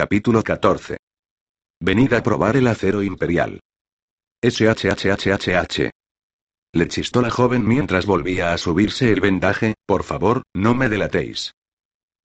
[0.00, 0.96] Capítulo 14.
[1.78, 3.60] Venid a probar el acero imperial.
[4.42, 5.90] SHHHHH.
[6.72, 11.52] Le chistó la joven mientras volvía a subirse el vendaje, por favor, no me delatéis.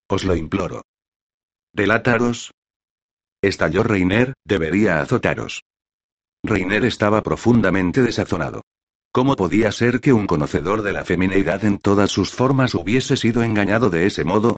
[0.08, 0.84] Os lo imploro.
[1.74, 2.52] ¿Delataros?
[3.42, 5.64] Estalló Reiner, debería azotaros.
[6.46, 8.62] Reiner estaba profundamente desazonado.
[9.12, 13.44] ¿Cómo podía ser que un conocedor de la femineidad en todas sus formas hubiese sido
[13.44, 14.56] engañado de ese modo?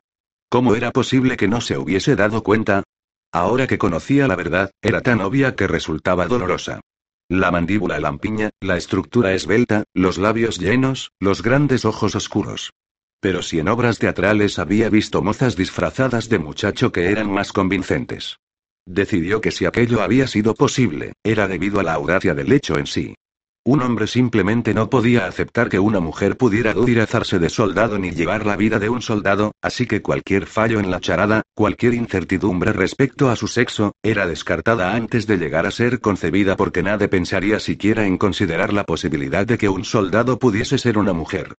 [0.51, 2.83] ¿Cómo era posible que no se hubiese dado cuenta?
[3.31, 6.81] Ahora que conocía la verdad, era tan obvia que resultaba dolorosa.
[7.29, 12.71] La mandíbula lampiña, la estructura esbelta, los labios llenos, los grandes ojos oscuros.
[13.19, 18.37] Pero si en obras teatrales había visto mozas disfrazadas de muchacho que eran más convincentes.
[18.85, 22.87] Decidió que si aquello había sido posible, era debido a la audacia del hecho en
[22.87, 23.15] sí.
[23.67, 28.45] Un hombre simplemente no podía aceptar que una mujer pudiera disfrazarse de soldado ni llevar
[28.45, 33.29] la vida de un soldado, así que cualquier fallo en la charada, cualquier incertidumbre respecto
[33.29, 38.05] a su sexo, era descartada antes de llegar a ser concebida porque nadie pensaría siquiera
[38.05, 41.53] en considerar la posibilidad de que un soldado pudiese ser una mujer.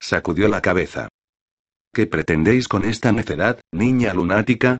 [0.00, 1.10] Sacudió la cabeza.
[1.94, 4.78] ¿Qué pretendéis con esta necedad, niña lunática?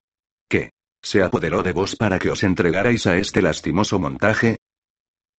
[0.49, 0.71] ¿Qué?
[1.01, 4.57] ¿Se apoderó de vos para que os entregarais a este lastimoso montaje?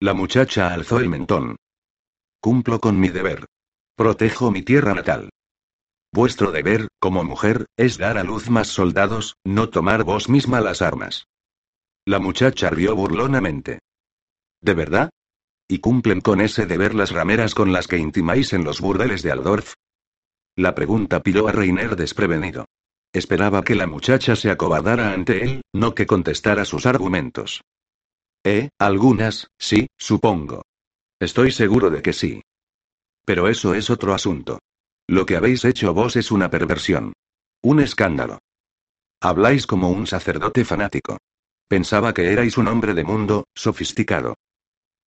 [0.02, 1.54] La muchacha alzó el mentón.
[2.40, 3.46] Cumplo con mi deber.
[3.94, 5.30] Protejo mi tierra natal.
[6.12, 10.82] Vuestro deber, como mujer, es dar a luz más soldados, no tomar vos misma las
[10.82, 11.28] armas.
[12.04, 13.78] La muchacha rió burlonamente.
[14.60, 15.10] ¿De verdad?
[15.68, 19.30] ¿Y cumplen con ese deber las rameras con las que intimáis en los burdeles de
[19.30, 19.74] Aldorf?
[20.56, 22.64] La pregunta pilló a Reiner desprevenido.
[23.12, 27.62] Esperaba que la muchacha se acobardara ante él, no que contestara sus argumentos.
[28.44, 30.62] Eh, algunas, sí, supongo.
[31.20, 32.42] Estoy seguro de que sí.
[33.24, 34.58] Pero eso es otro asunto.
[35.06, 37.12] Lo que habéis hecho vos es una perversión.
[37.62, 38.38] Un escándalo.
[39.20, 41.18] Habláis como un sacerdote fanático.
[41.68, 44.34] Pensaba que erais un hombre de mundo, sofisticado.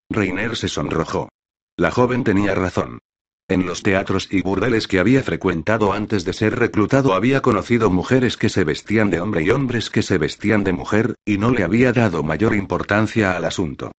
[0.09, 1.29] Reiner se sonrojó.
[1.75, 2.99] La joven tenía razón.
[3.47, 8.37] En los teatros y burdeles que había frecuentado antes de ser reclutado había conocido mujeres
[8.37, 11.63] que se vestían de hombre y hombres que se vestían de mujer, y no le
[11.63, 13.91] había dado mayor importancia al asunto.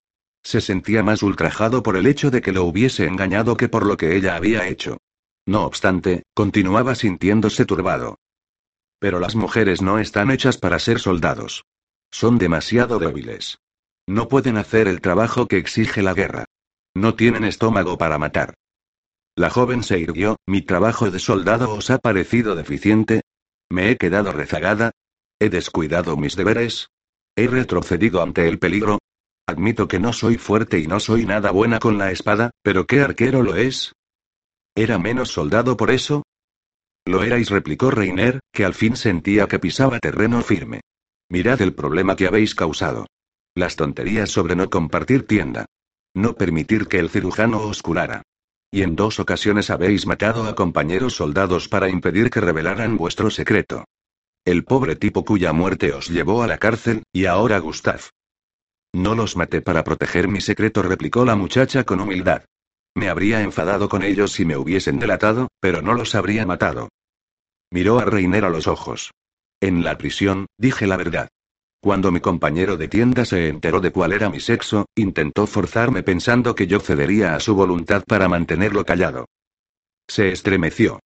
[0.43, 3.95] Se sentía más ultrajado por el hecho de que lo hubiese engañado que por lo
[3.95, 4.97] que ella había hecho.
[5.45, 8.17] No obstante, continuaba sintiéndose turbado.
[8.99, 11.63] Pero las mujeres no están hechas para ser soldados.
[12.11, 13.59] Son demasiado débiles.
[14.07, 16.45] No pueden hacer el trabajo que exige la guerra.
[16.93, 18.55] No tienen estómago para matar.
[19.37, 23.21] La joven se irguió, ¿mi trabajo de soldado os ha parecido deficiente?
[23.69, 24.93] ¿Me he quedado rezagada?
[25.39, 26.87] ¿He descuidado mis deberes?
[27.35, 28.97] ¿He retrocedido ante el peligro?
[29.47, 33.01] Admito que no soy fuerte y no soy nada buena con la espada, pero ¿qué
[33.01, 33.93] arquero lo es?
[34.75, 36.23] ¿Era menos soldado por eso?
[37.05, 40.81] Lo erais, replicó Reiner, que al fin sentía que pisaba terreno firme.
[41.29, 43.05] Mirad el problema que habéis causado.
[43.53, 45.67] Las tonterías sobre no compartir tienda.
[46.15, 48.23] No permitir que el cirujano os curara.
[48.71, 53.85] Y en dos ocasiones habéis matado a compañeros soldados para impedir que revelaran vuestro secreto.
[54.45, 58.01] El pobre tipo cuya muerte os llevó a la cárcel, y ahora Gustav.
[58.93, 62.43] No los maté para proteger mi secreto, replicó la muchacha con humildad.
[62.95, 66.89] Me habría enfadado con ellos si me hubiesen delatado, pero no los habría matado.
[67.71, 69.11] Miró a Reiner a los ojos.
[69.61, 71.29] En la prisión, dije la verdad.
[71.79, 76.55] Cuando mi compañero de tienda se enteró de cuál era mi sexo, intentó forzarme pensando
[76.55, 79.25] que yo cedería a su voluntad para mantenerlo callado.
[80.07, 80.99] Se estremeció.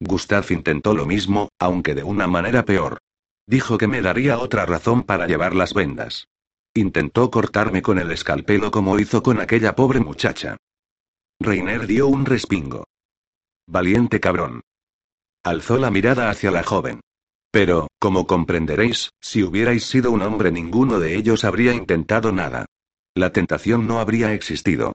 [0.00, 2.98] Gustav intentó lo mismo, aunque de una manera peor.
[3.46, 6.26] Dijo que me daría otra razón para llevar las vendas.
[6.74, 10.56] Intentó cortarme con el escalpelo como hizo con aquella pobre muchacha.
[11.38, 12.84] Reiner dio un respingo.
[13.66, 14.62] Valiente cabrón.
[15.44, 17.00] Alzó la mirada hacia la joven.
[17.54, 22.66] Pero, como comprenderéis, si hubierais sido un hombre ninguno de ellos habría intentado nada.
[23.14, 24.92] La tentación no habría existido.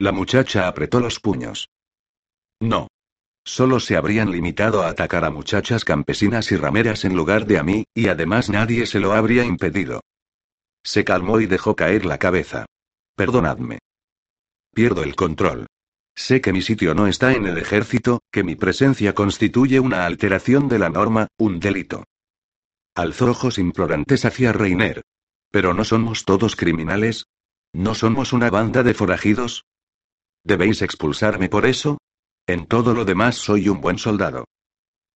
[0.00, 1.68] La muchacha apretó los puños.
[2.58, 2.88] No.
[3.44, 7.62] Solo se habrían limitado a atacar a muchachas campesinas y rameras en lugar de a
[7.62, 10.00] mí, y además nadie se lo habría impedido.
[10.82, 12.66] Se calmó y dejó caer la cabeza.
[13.14, 13.78] Perdonadme.
[14.74, 15.68] Pierdo el control.
[16.18, 20.66] Sé que mi sitio no está en el ejército, que mi presencia constituye una alteración
[20.66, 22.02] de la norma, un delito.
[22.96, 25.02] Alzó ojos implorantes hacia Reiner.
[25.52, 27.26] ¿Pero no somos todos criminales?
[27.72, 29.64] ¿No somos una banda de forajidos?
[30.42, 31.98] ¿Debéis expulsarme por eso?
[32.48, 34.44] En todo lo demás soy un buen soldado.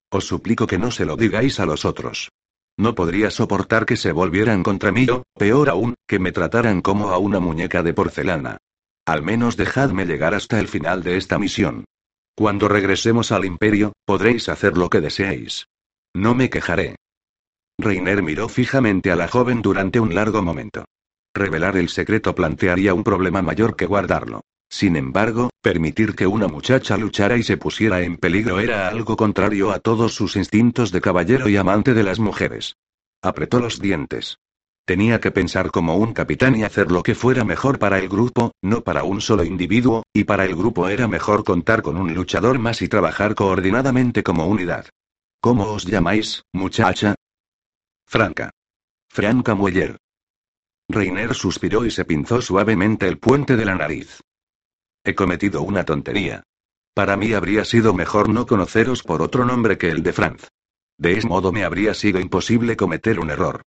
[0.09, 2.31] Os suplico que no se lo digáis a los otros.
[2.77, 7.11] No podría soportar que se volvieran contra mí o, peor aún, que me trataran como
[7.11, 8.59] a una muñeca de porcelana.
[9.07, 11.85] Al menos dejadme llegar hasta el final de esta misión.
[12.37, 15.67] Cuando regresemos al imperio, podréis hacer lo que deseéis.
[16.15, 16.97] No me quejaré.
[17.79, 20.85] Reiner miró fijamente a la joven durante un largo momento.
[21.35, 24.43] Revelar el secreto plantearía un problema mayor que guardarlo.
[24.71, 29.71] Sin embargo, permitir que una muchacha luchara y se pusiera en peligro era algo contrario
[29.71, 32.77] a todos sus instintos de caballero y amante de las mujeres.
[33.23, 34.39] Apretó los dientes.
[34.84, 38.52] Tenía que pensar como un capitán y hacer lo que fuera mejor para el grupo,
[38.62, 42.58] no para un solo individuo, y para el grupo era mejor contar con un luchador
[42.58, 44.87] más y trabajar coordinadamente como unidad.
[45.40, 47.14] ¿Cómo os llamáis, muchacha?
[48.06, 48.50] Franca.
[49.08, 49.99] Franca Mueller.
[50.88, 54.20] Reiner suspiró y se pinzó suavemente el puente de la nariz.
[55.05, 56.43] He cometido una tontería.
[56.94, 60.49] Para mí habría sido mejor no conoceros por otro nombre que el de Franz.
[60.99, 63.62] De ese modo me habría sido imposible cometer un error.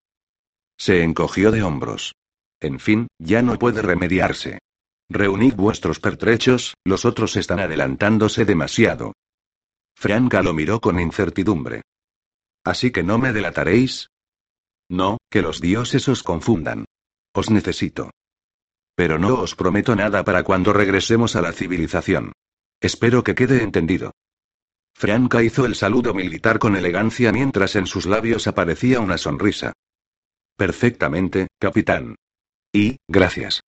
[0.77, 2.13] Se encogió de hombros.
[2.59, 4.59] En fin, ya no puede remediarse.
[5.09, 9.13] Reunid vuestros pertrechos, los otros están adelantándose demasiado.
[9.95, 11.81] Franca lo miró con incertidumbre.
[12.63, 14.07] ¿Así que no me delataréis?
[14.89, 16.85] No, que los dioses os confundan.
[17.33, 18.11] Os necesito.
[18.95, 22.31] Pero no os prometo nada para cuando regresemos a la civilización.
[22.81, 24.11] Espero que quede entendido.
[24.95, 29.73] Franca hizo el saludo militar con elegancia mientras en sus labios aparecía una sonrisa.
[30.57, 32.15] Perfectamente, capitán.
[32.73, 33.61] Y, gracias.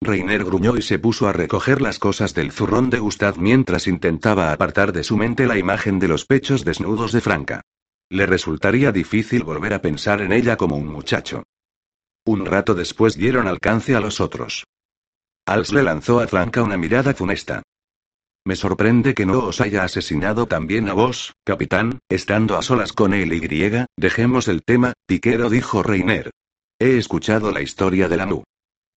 [0.00, 4.52] Reiner gruñó y se puso a recoger las cosas del zurrón de Gustav mientras intentaba
[4.52, 7.62] apartar de su mente la imagen de los pechos desnudos de Franca.
[8.10, 11.44] Le resultaría difícil volver a pensar en ella como un muchacho.
[12.26, 14.64] Un rato después dieron alcance a los otros.
[15.46, 17.62] Als le lanzó a Franca una mirada funesta.
[18.46, 23.14] Me sorprende que no os haya asesinado también a vos, capitán, estando a solas con
[23.14, 26.30] él y griega, dejemos el tema, piquero dijo Reiner.
[26.78, 28.42] He escuchado la historia de la mu.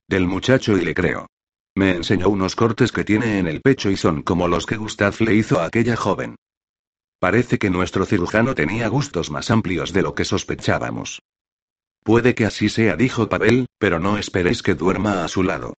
[0.09, 1.27] Del muchacho y le creo.
[1.75, 5.15] Me enseñó unos cortes que tiene en el pecho y son como los que Gustav
[5.19, 6.35] le hizo a aquella joven.
[7.19, 11.21] Parece que nuestro cirujano tenía gustos más amplios de lo que sospechábamos.
[12.03, 15.73] Puede que así sea, dijo Pavel, pero no esperéis que duerma a su lado.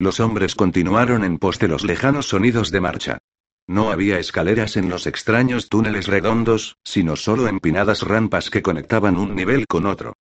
[0.00, 3.18] Los hombres continuaron en pos de los lejanos sonidos de marcha.
[3.66, 9.36] No había escaleras en los extraños túneles redondos, sino solo empinadas rampas que conectaban un
[9.36, 10.14] nivel con otro.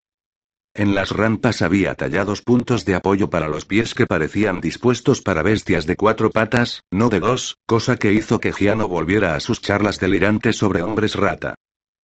[0.73, 5.43] En las rampas había tallados puntos de apoyo para los pies que parecían dispuestos para
[5.43, 9.61] bestias de cuatro patas, no de dos, cosa que hizo que Giano volviera a sus
[9.61, 11.55] charlas delirantes sobre hombres rata.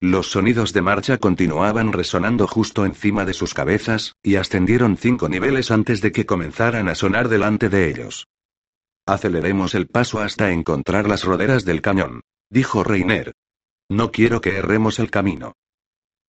[0.05, 5.71] Los sonidos de marcha continuaban resonando justo encima de sus cabezas, y ascendieron cinco niveles
[5.71, 8.27] antes de que comenzaran a sonar delante de ellos.
[9.07, 12.21] Aceleremos el paso hasta encontrar las roderas del cañón,
[12.51, 13.33] dijo Reiner.
[13.89, 15.53] No quiero que erremos el camino.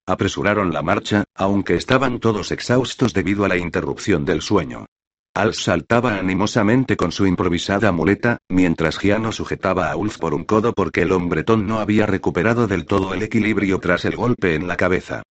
[0.06, 4.86] Apresuraron la marcha, aunque estaban todos exhaustos debido a la interrupción del sueño.
[5.36, 10.72] Al saltaba animosamente con su improvisada muleta, mientras Giano sujetaba a Ulf por un codo
[10.72, 14.78] porque el hombretón no había recuperado del todo el equilibrio tras el golpe en la
[14.78, 15.24] cabeza.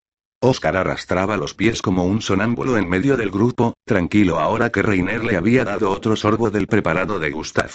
[0.44, 5.24] Oscar arrastraba los pies como un sonámbulo en medio del grupo, tranquilo ahora que Reiner
[5.24, 7.72] le había dado otro sorbo del preparado de Gustav.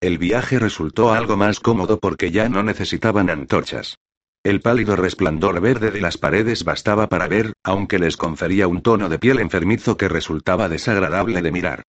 [0.00, 3.96] El viaje resultó algo más cómodo porque ya no necesitaban antorchas.
[4.46, 9.08] El pálido resplandor verde de las paredes bastaba para ver, aunque les confería un tono
[9.08, 11.82] de piel enfermizo que resultaba desagradable de mirar.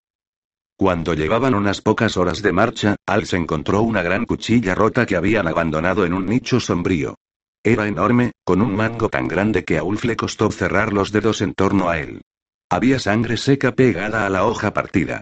[0.75, 5.15] Cuando llevaban unas pocas horas de marcha, Al se encontró una gran cuchilla rota que
[5.15, 7.19] habían abandonado en un nicho sombrío.
[7.61, 11.41] Era enorme, con un mango tan grande que a Ulf le costó cerrar los dedos
[11.41, 12.23] en torno a él.
[12.71, 15.21] Había sangre seca pegada a la hoja partida.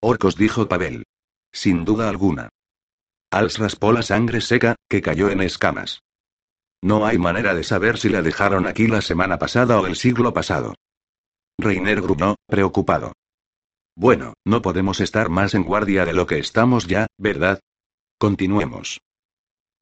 [0.00, 1.02] Orcos dijo Pavel.
[1.50, 2.50] Sin duda alguna.
[3.32, 6.03] Als raspó la sangre seca, que cayó en escamas.
[6.84, 10.34] No hay manera de saber si la dejaron aquí la semana pasada o el siglo
[10.34, 10.74] pasado.
[11.58, 13.14] Reiner gruñó, preocupado.
[13.96, 17.60] Bueno, no podemos estar más en guardia de lo que estamos ya, ¿verdad?
[18.18, 19.00] Continuemos.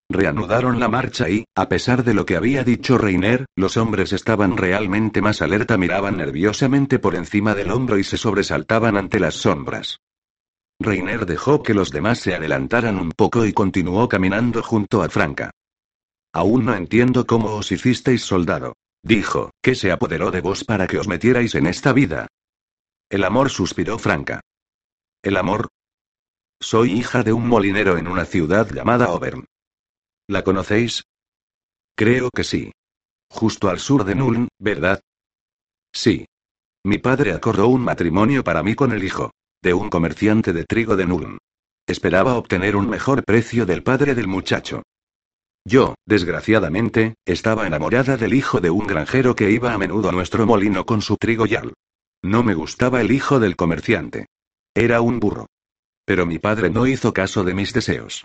[0.09, 4.57] Reanudaron la marcha y, a pesar de lo que había dicho Reiner, los hombres estaban
[4.57, 9.99] realmente más alerta, miraban nerviosamente por encima del hombro y se sobresaltaban ante las sombras.
[10.79, 15.51] Reiner dejó que los demás se adelantaran un poco y continuó caminando junto a Franca.
[16.33, 18.75] Aún no entiendo cómo os hicisteis soldado.
[19.03, 22.29] Dijo, ¿qué se apoderó de vos para que os metierais en esta vida?
[23.11, 24.41] El amor suspiró Franca.
[25.23, 25.69] ¿El amor?
[26.61, 29.45] Soy hija de un molinero en una ciudad llamada Auburn.
[30.29, 31.05] ¿La conocéis?
[31.97, 32.73] Creo que sí.
[33.29, 35.01] Justo al sur de Nuln, ¿verdad?
[35.93, 36.27] Sí.
[36.85, 40.97] Mi padre acordó un matrimonio para mí con el hijo de un comerciante de trigo
[40.97, 41.39] de Nuln.
[41.87, 44.83] Esperaba obtener un mejor precio del padre del muchacho.
[45.65, 50.45] Yo, desgraciadamente, estaba enamorada del hijo de un granjero que iba a menudo a nuestro
[50.47, 51.75] molino con su trigo yal.
[52.23, 54.27] No me gustaba el hijo del comerciante.
[54.75, 55.47] Era un burro.
[56.05, 58.25] Pero mi padre no hizo caso de mis deseos.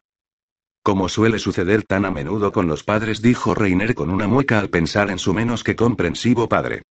[0.81, 4.69] Como suele suceder tan a menudo con los padres, dijo Reiner con una mueca al
[4.69, 6.83] pensar en su menos que comprensivo padre.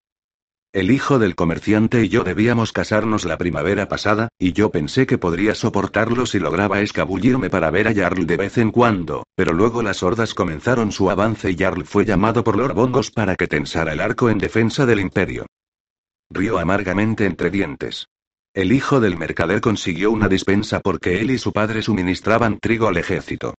[0.75, 5.17] El hijo del comerciante y yo debíamos casarnos la primavera pasada, y yo pensé que
[5.17, 9.82] podría soportarlo si lograba escabullirme para ver a Jarl de vez en cuando, pero luego
[9.82, 13.94] las hordas comenzaron su avance y Jarl fue llamado por Lord Bongos para que tensara
[13.94, 15.46] el arco en defensa del imperio.
[16.29, 18.10] Rió amargamente entre dientes.
[18.53, 22.98] El hijo del mercader consiguió una dispensa porque él y su padre suministraban trigo al
[22.98, 23.53] ejército.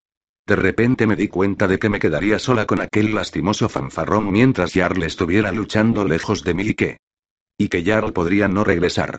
[0.47, 4.75] De repente me di cuenta de que me quedaría sola con aquel lastimoso fanfarrón mientras
[4.75, 6.99] Jarl estuviera luchando lejos de mí y que...
[7.59, 9.19] Y que Jarl podría no regresar.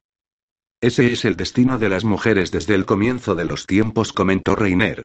[0.80, 5.04] Ese es el destino de las mujeres desde el comienzo de los tiempos, comentó Reiner.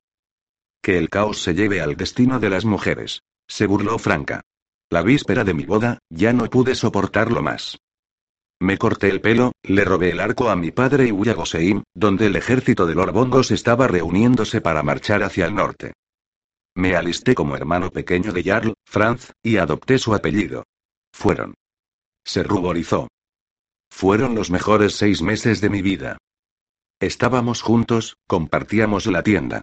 [0.82, 3.22] Que el caos se lleve al destino de las mujeres.
[3.48, 4.42] Se burló Franca.
[4.90, 7.78] La víspera de mi boda, ya no pude soportarlo más.
[8.60, 11.82] Me corté el pelo, le robé el arco a mi padre y huí a Goseim,
[11.94, 15.94] donde el ejército de Lord Bongos estaba reuniéndose para marchar hacia el norte.
[16.74, 20.64] Me alisté como hermano pequeño de Jarl, Franz, y adopté su apellido.
[21.12, 21.54] Fueron.
[22.24, 23.08] Se ruborizó.
[23.92, 26.18] Fueron los mejores seis meses de mi vida.
[26.98, 29.60] Estábamos juntos, compartíamos la tienda.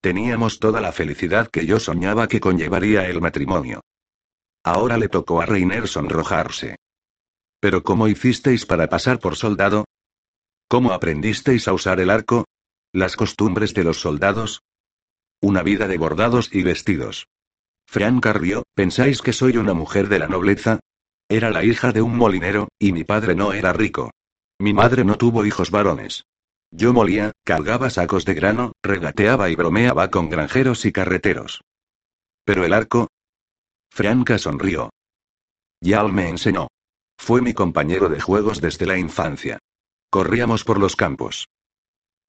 [0.00, 3.80] Teníamos toda la felicidad que yo soñaba que conllevaría el matrimonio.
[4.62, 6.76] Ahora le tocó a Reiner sonrojarse.
[7.58, 9.86] ¿Pero cómo hicisteis para pasar por soldado?
[10.68, 12.44] ¿Cómo aprendisteis a usar el arco?
[12.92, 14.62] ¿Las costumbres de los soldados?
[15.40, 17.26] Una vida de bordados y vestidos.
[17.86, 20.78] Franca rió, ¿pensáis que soy una mujer de la nobleza?
[21.28, 24.10] Era la hija de un molinero, y mi padre no era rico.
[24.58, 26.24] Mi madre no tuvo hijos varones.
[26.70, 31.62] Yo molía, cargaba sacos de grano, regateaba y bromeaba con granjeros y carreteros.
[32.44, 33.08] Pero el arco.
[33.90, 34.90] Franca sonrió.
[35.80, 36.68] Yal me enseñó.
[37.18, 39.58] Fue mi compañero de juegos desde la infancia.
[40.10, 41.46] Corríamos por los campos.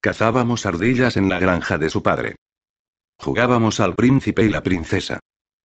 [0.00, 2.36] Cazábamos ardillas en la granja de su padre.
[3.18, 5.20] Jugábamos al príncipe y la princesa.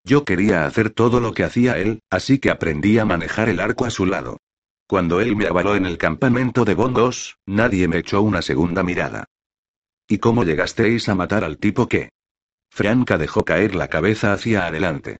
[0.05, 3.85] Yo quería hacer todo lo que hacía él, así que aprendí a manejar el arco
[3.85, 4.37] a su lado.
[4.87, 9.25] Cuando él me avaló en el campamento de Bongos, nadie me echó una segunda mirada.
[10.07, 12.09] ¿Y cómo llegasteis a matar al tipo que?
[12.69, 15.17] Franca dejó caer la cabeza hacia adelante.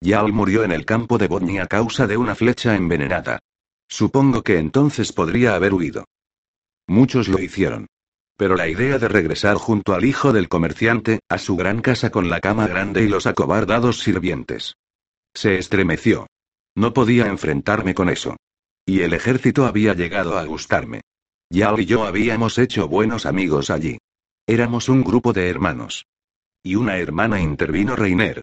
[0.00, 3.40] Yal murió en el campo de Bodni a causa de una flecha envenenada.
[3.88, 6.04] Supongo que entonces podría haber huido.
[6.86, 7.88] Muchos lo hicieron.
[8.36, 12.28] Pero la idea de regresar junto al hijo del comerciante, a su gran casa con
[12.28, 14.74] la cama grande y los acobardados sirvientes.
[15.34, 16.26] Se estremeció.
[16.74, 18.36] No podía enfrentarme con eso.
[18.84, 21.00] Y el ejército había llegado a gustarme.
[21.50, 23.98] Yao y yo habíamos hecho buenos amigos allí.
[24.46, 26.04] Éramos un grupo de hermanos.
[26.62, 28.42] Y una hermana intervino Reiner.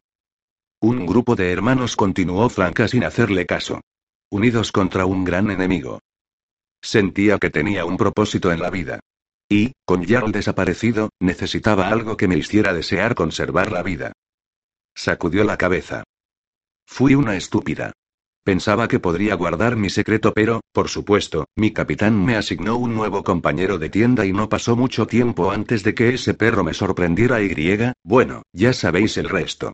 [0.82, 3.82] Un grupo de hermanos continuó Franca sin hacerle caso.
[4.30, 6.00] Unidos contra un gran enemigo.
[6.82, 9.00] Sentía que tenía un propósito en la vida.
[9.50, 14.14] Y, con Jarl desaparecido, necesitaba algo que me hiciera desear conservar la vida.
[14.96, 16.04] Sacudió la cabeza.
[16.86, 17.94] Fui una estúpida.
[18.44, 23.24] Pensaba que podría guardar mi secreto, pero, por supuesto, mi capitán me asignó un nuevo
[23.24, 27.42] compañero de tienda y no pasó mucho tiempo antes de que ese perro me sorprendiera
[27.42, 29.72] y griega, bueno, ya sabéis el resto.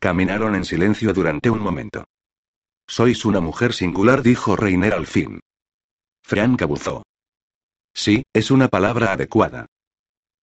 [0.00, 2.04] Caminaron en silencio durante un momento.
[2.88, 5.40] Sois una mujer singular, dijo Reiner al fin.
[6.22, 7.04] Frank cabuzó.
[7.96, 9.64] Sí, es una palabra adecuada.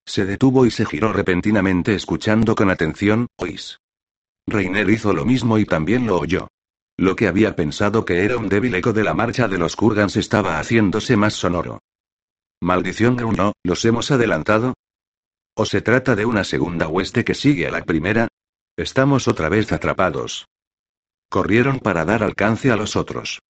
[0.07, 3.79] Se detuvo y se giró repentinamente escuchando con atención, ¿oís?
[4.47, 6.47] Reiner hizo lo mismo y también lo oyó.
[6.97, 10.17] Lo que había pensado que era un débil eco de la marcha de los Kurgans
[10.17, 11.79] estaba haciéndose más sonoro.
[12.59, 14.73] Maldición Gruno, ¿los hemos adelantado?
[15.55, 18.29] ¿O se trata de una segunda hueste que sigue a la primera?
[18.77, 20.47] Estamos otra vez atrapados.
[21.29, 23.41] Corrieron para dar alcance a los otros.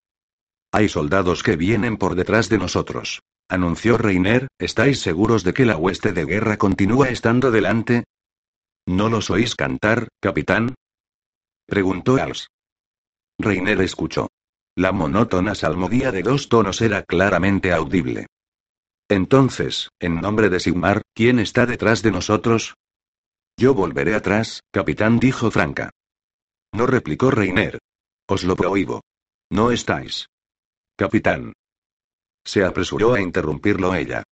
[0.73, 3.21] Hay soldados que vienen por detrás de nosotros
[3.53, 8.03] anunció Reiner, ¿estáis seguros de que la hueste de guerra continúa estando delante?
[8.87, 10.73] ¿No los oís cantar, capitán?
[11.67, 12.47] preguntó Als.
[13.39, 14.29] Reiner escuchó.
[14.75, 18.25] La monótona salmodía de dos tonos era claramente audible.
[19.07, 22.73] Entonces, en nombre de Sigmar, ¿quién está detrás de nosotros?
[23.55, 25.91] Yo volveré atrás, capitán, dijo Franca.
[26.73, 27.77] No replicó Reiner.
[28.27, 29.01] Os lo prohíbo.
[29.51, 30.27] No estáis.
[31.03, 31.51] Capitán.
[32.45, 34.23] Se apresuró a interrumpirlo ella.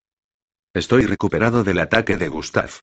[0.73, 2.79] Estoy recuperado del ataque de Gustav.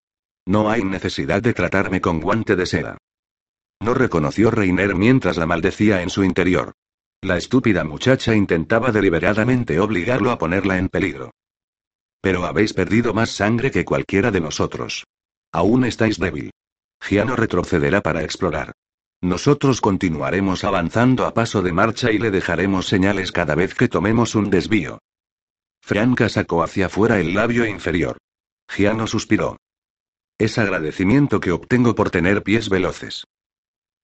[0.47, 2.99] No hay necesidad de tratarme con guante de seda.
[3.80, 6.75] No reconoció Reiner mientras la maldecía en su interior.
[7.23, 11.30] La estúpida muchacha intentaba deliberadamente obligarlo a ponerla en peligro.
[12.21, 15.07] Pero habéis perdido más sangre que cualquiera de nosotros.
[15.50, 16.50] Aún estáis débil.
[17.00, 18.75] Giano retrocederá para explorar.
[19.20, 24.37] Nosotros continuaremos avanzando a paso de marcha y le dejaremos señales cada vez que tomemos
[24.37, 25.00] un desvío.
[25.82, 28.18] Franca sacó hacia afuera el labio inferior.
[28.68, 29.56] Giano suspiró.
[30.38, 33.25] Es agradecimiento que obtengo por tener pies veloces.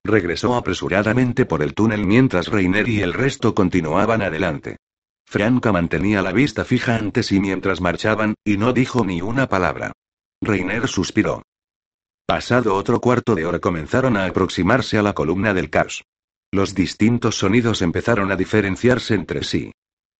[0.03, 4.79] Regresó apresuradamente por el túnel mientras Reiner y el resto continuaban adelante.
[5.25, 9.93] Franca mantenía la vista fija ante sí mientras marchaban, y no dijo ni una palabra.
[10.43, 11.43] Reiner suspiró.
[12.27, 16.05] Pasado otro cuarto de hora comenzaron a aproximarse a la columna del caos.
[16.51, 19.73] Los distintos sonidos empezaron a diferenciarse entre sí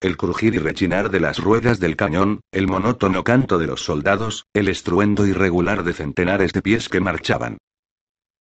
[0.05, 4.45] el crujir y rechinar de las ruedas del cañón, el monótono canto de los soldados,
[4.53, 7.57] el estruendo irregular de centenares de pies que marchaban.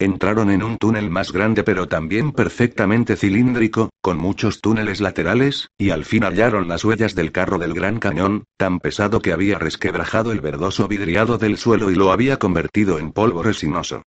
[0.04, 5.92] Entraron en un túnel más grande pero también perfectamente cilíndrico, con muchos túneles laterales, y
[5.92, 10.34] al fin hallaron las huellas del carro del gran cañón, tan pesado que había resquebrajado
[10.34, 14.02] el verdoso vidriado del suelo y lo había convertido en polvo resinoso.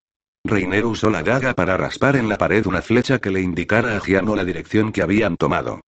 [0.45, 4.01] Reiner usó la daga para raspar en la pared una flecha que le indicara a
[4.01, 5.81] Giano la dirección que habían tomado.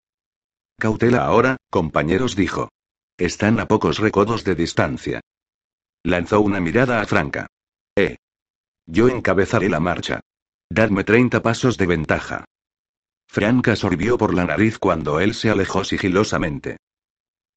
[0.78, 2.70] Cautela ahora, compañeros, dijo.
[3.18, 5.20] Están a pocos recodos de distancia.
[6.02, 7.46] Lanzó una mirada a Franca.
[7.94, 8.16] Eh.
[8.90, 10.20] Yo encabezaré la marcha.
[10.70, 12.46] Dadme 30 pasos de ventaja.
[13.28, 16.78] Franca sorbió por la nariz cuando él se alejó sigilosamente.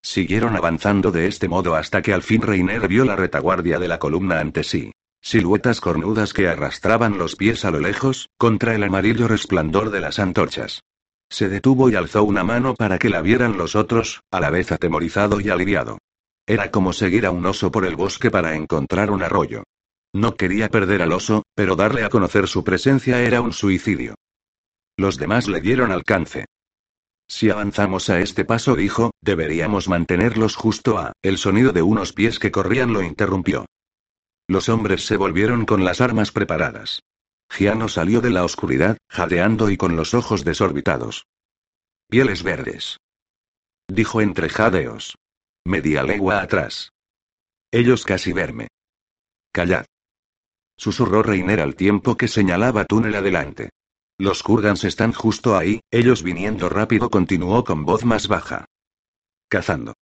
[0.04, 3.98] Siguieron avanzando de este modo hasta que al fin Reiner vio la retaguardia de la
[3.98, 4.92] columna ante sí.
[5.22, 10.20] Siluetas cornudas que arrastraban los pies a lo lejos, contra el amarillo resplandor de las
[10.20, 10.82] antorchas.
[11.30, 14.74] Se detuvo y alzó una mano para que la vieran los otros, a la vez
[14.74, 15.98] atemorizado y aliviado.
[16.46, 19.64] Era como seguir a un oso por el bosque para encontrar un arroyo.
[20.14, 24.16] No quería perder al oso, pero darle a conocer su presencia era un suicidio.
[24.98, 26.46] Los demás le dieron alcance.
[27.30, 31.14] Si avanzamos a este paso, dijo, deberíamos mantenerlos justo a.
[31.22, 33.66] El sonido de unos pies que corrían lo interrumpió.
[34.48, 37.00] Los hombres se volvieron con las armas preparadas.
[37.50, 41.26] Giano salió de la oscuridad, jadeando y con los ojos desorbitados.
[42.10, 42.98] Pieles verdes.
[43.88, 45.16] Dijo entre jadeos.
[45.64, 46.92] Media legua atrás.
[47.72, 48.68] Ellos casi verme.
[49.54, 49.86] Callad.
[50.82, 53.70] Susurró Reiner al tiempo que señalaba túnel adelante.
[54.18, 58.66] Los Kurgans están justo ahí, ellos viniendo rápido continuó con voz más baja.
[59.48, 59.94] Cazando.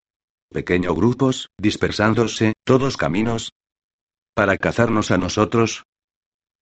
[0.50, 3.52] Pequeño grupos, dispersándose, todos caminos.
[4.34, 5.84] Para cazarnos a nosotros,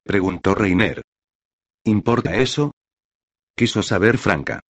[0.03, 1.03] Preguntó Reiner.
[1.83, 2.71] ¿Importa eso?
[3.55, 4.61] Quiso saber Franca.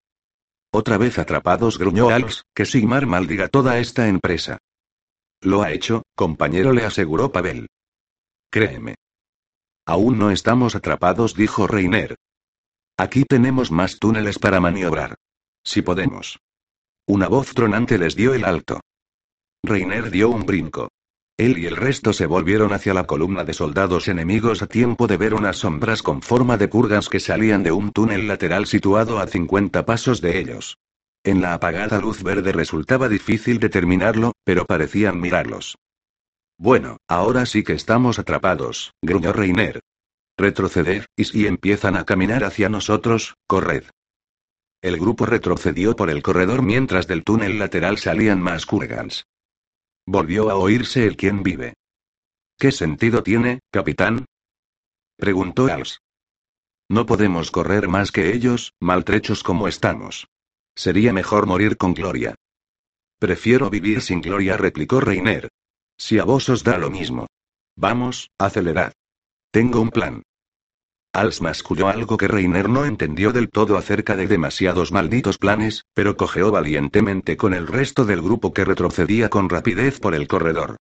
[0.74, 4.58] Otra vez atrapados, gruñó Als, que Sigmar maldiga toda esta empresa.
[5.40, 7.68] Lo ha hecho, compañero, le aseguró Pavel.
[8.52, 8.96] Créeme.
[9.88, 12.18] Aún no estamos atrapados, dijo Reiner.
[12.98, 15.16] Aquí tenemos más túneles para maniobrar.
[15.64, 16.40] Si podemos.
[17.08, 18.82] Una voz tronante les dio el alto.
[19.64, 20.90] Reiner dio un brinco.
[21.38, 25.16] Él y el resto se volvieron hacia la columna de soldados enemigos a tiempo de
[25.16, 29.28] ver unas sombras con forma de purgas que salían de un túnel lateral situado a
[29.28, 30.80] 50 pasos de ellos.
[31.24, 35.78] En la apagada luz verde resultaba difícil determinarlo, pero parecían mirarlos.
[36.58, 39.80] Bueno, ahora sí que estamos atrapados, gruñó Reiner.
[40.38, 43.84] Retroceder, y si empiezan a caminar hacia nosotros, corred.
[44.82, 49.26] El grupo retrocedió por el corredor mientras del túnel lateral salían más kurgans.
[50.06, 51.74] Volvió a oírse el quién vive.
[52.60, 54.26] ¿Qué sentido tiene, capitán?
[55.16, 56.02] preguntó Als.
[56.90, 60.28] No podemos correr más que ellos, maltrechos como estamos.
[60.76, 62.36] Sería mejor morir con gloria.
[63.20, 65.50] Prefiero vivir sin gloria, replicó Reiner.
[65.98, 67.28] Si a vos os da lo mismo.
[67.76, 68.94] Vamos, acelerad.
[69.52, 70.24] Tengo un plan.
[71.14, 76.16] Als masculló algo que Reiner no entendió del todo acerca de demasiados malditos planes, pero
[76.16, 80.78] cojeó valientemente con el resto del grupo que retrocedía con rapidez por el corredor.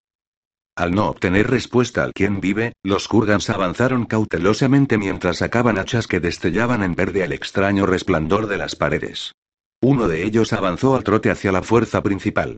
[0.77, 6.19] Al no obtener respuesta al quien vive, los Kurgans avanzaron cautelosamente mientras sacaban hachas que
[6.19, 9.33] destellaban en verde al extraño resplandor de las paredes.
[9.81, 12.57] Uno de ellos avanzó al trote hacia la fuerza principal.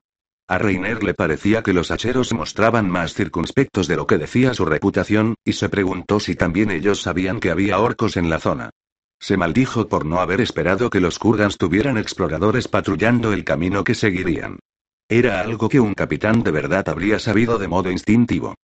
[0.49, 4.65] A Reiner le parecía que los hacheros mostraban más circunspectos de lo que decía su
[4.65, 8.71] reputación, y se preguntó si también ellos sabían que había orcos en la zona.
[9.19, 13.97] Se maldijo por no haber esperado que los Kurgans tuvieran exploradores patrullando el camino que
[13.97, 14.61] seguirían.
[15.09, 18.55] Era algo que un capitán de verdad habría sabido de modo instintivo.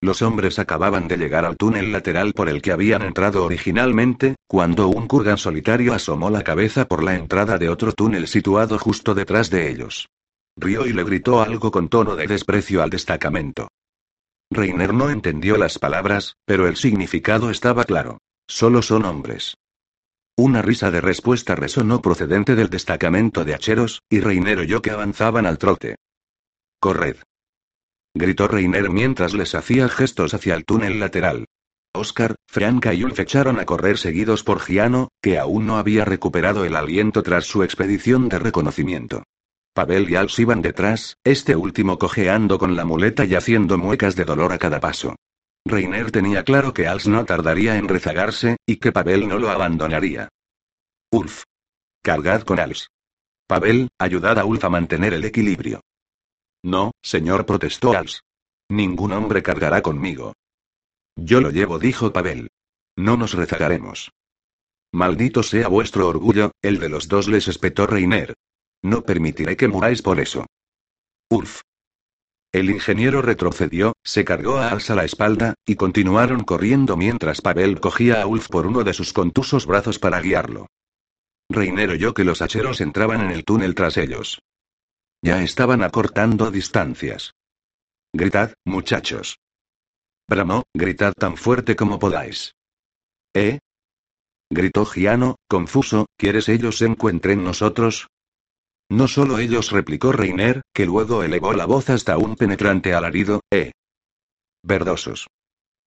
[0.00, 4.86] Los hombres acababan de llegar al túnel lateral por el que habían entrado originalmente, cuando
[4.86, 9.50] un Kurgan solitario asomó la cabeza por la entrada de otro túnel situado justo detrás
[9.50, 10.08] de ellos.
[10.56, 13.68] Rió y le gritó algo con tono de desprecio al destacamento.
[14.50, 18.18] Reiner no entendió las palabras, pero el significado estaba claro.
[18.48, 19.54] solo son hombres.
[20.36, 25.46] Una risa de respuesta resonó procedente del destacamento de hacheros, y Reiner yo que avanzaban
[25.46, 25.96] al trote.
[26.80, 27.16] Corred.
[28.14, 31.44] Gritó Reiner mientras les hacía gestos hacia el túnel lateral.
[31.92, 36.64] Oscar, Franca y Ulf echaron a correr seguidos por Giano, que aún no había recuperado
[36.64, 39.24] el aliento tras su expedición de reconocimiento.
[39.72, 44.24] Pavel y Als iban detrás, este último cojeando con la muleta y haciendo muecas de
[44.24, 45.16] dolor a cada paso.
[45.64, 50.28] Reiner tenía claro que Als no tardaría en rezagarse, y que Pavel no lo abandonaría.
[51.12, 51.44] Ulf.
[52.02, 52.88] Cargad con Als.
[53.46, 55.80] Pavel, ayudad a Ulf a mantener el equilibrio.
[56.62, 58.22] No, señor, protestó Als.
[58.68, 60.34] Ningún hombre cargará conmigo.
[61.16, 62.50] Yo lo llevo, dijo Pavel.
[62.96, 64.10] No nos rezagaremos.
[64.92, 68.34] Maldito sea vuestro orgullo, el de los dos les espetó Reiner.
[68.82, 70.46] No permitiré que muráis por eso.
[71.30, 71.60] Ulf.
[72.52, 77.78] El ingeniero retrocedió, se cargó a Ars a la espalda, y continuaron corriendo mientras Pavel
[77.78, 80.66] cogía a Ulf por uno de sus contusos brazos para guiarlo.
[81.48, 84.40] Reiner oyó que los hacheros entraban en el túnel tras ellos.
[85.22, 87.34] Ya estaban acortando distancias.
[88.12, 89.38] Gritad, muchachos.
[90.28, 92.54] Bramó, gritad tan fuerte como podáis.
[93.34, 93.58] ¿Eh?
[94.48, 98.08] Gritó Giano, confuso, ¿quieres ellos se encuentren nosotros?
[98.90, 103.70] No solo ellos, replicó Reiner, que luego elevó la voz hasta un penetrante alarido, ¡eh!
[104.64, 105.28] Verdosos.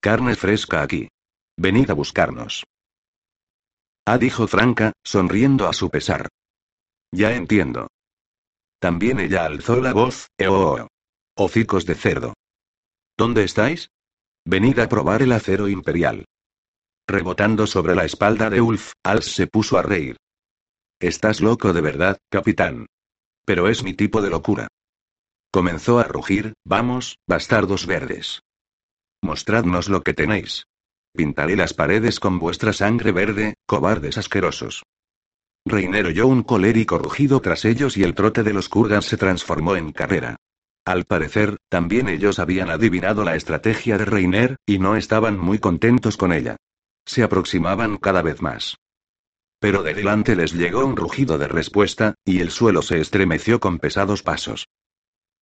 [0.00, 1.08] Carne fresca aquí.
[1.58, 2.64] Venid a buscarnos.
[4.06, 6.28] Ah, dijo Franca, sonriendo a su pesar.
[7.12, 7.88] Ya entiendo.
[8.80, 10.48] También ella alzó la voz, ¡eh!
[10.48, 10.88] Oh, oh.
[11.36, 12.32] Hocicos de cerdo.
[13.18, 13.90] ¿Dónde estáis?
[14.46, 16.24] Venid a probar el acero imperial.
[17.06, 20.16] Rebotando sobre la espalda de Ulf, Als se puso a reír.
[21.00, 22.86] Estás loco de verdad, capitán.
[23.44, 24.68] Pero es mi tipo de locura.
[25.52, 28.40] Comenzó a rugir, vamos, bastardos verdes.
[29.22, 30.66] Mostradnos lo que tenéis.
[31.14, 34.82] Pintaré las paredes con vuestra sangre verde, cobardes asquerosos.
[35.64, 39.76] Reiner oyó un colérico rugido tras ellos y el trote de los kurgans se transformó
[39.76, 40.36] en carrera.
[40.84, 46.18] Al parecer, también ellos habían adivinado la estrategia de Reiner, y no estaban muy contentos
[46.18, 46.56] con ella.
[47.06, 48.76] Se aproximaban cada vez más.
[49.64, 53.78] Pero de delante les llegó un rugido de respuesta, y el suelo se estremeció con
[53.78, 54.68] pesados pasos.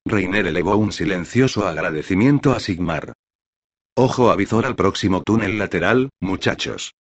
[0.05, 3.15] Reiner elevó un silencioso agradecimiento a Sigmar.
[3.97, 6.95] Ojo avizor al próximo túnel lateral, muchachos.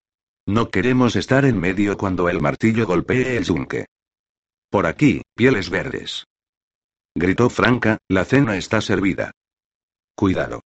[0.46, 3.84] No queremos estar en medio cuando el martillo golpee el yunque.
[4.70, 6.24] Por aquí, pieles verdes.
[7.14, 9.32] Gritó Franca, la cena está servida.
[10.14, 10.62] Cuidado.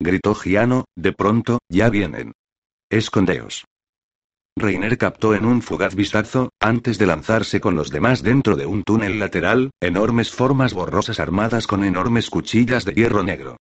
[0.00, 2.32] Gritó Giano, de pronto, ya vienen.
[2.88, 3.66] Escondeos.
[4.60, 8.82] Reiner captó en un fugaz vistazo, antes de lanzarse con los demás dentro de un
[8.82, 13.56] túnel lateral, enormes formas borrosas armadas con enormes cuchillas de hierro negro.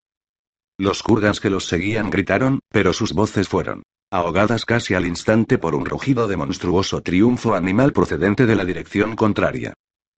[0.80, 5.76] Los kurgans que los seguían gritaron, pero sus voces fueron ahogadas casi al instante por
[5.76, 9.74] un rugido de monstruoso triunfo animal procedente de la dirección contraria.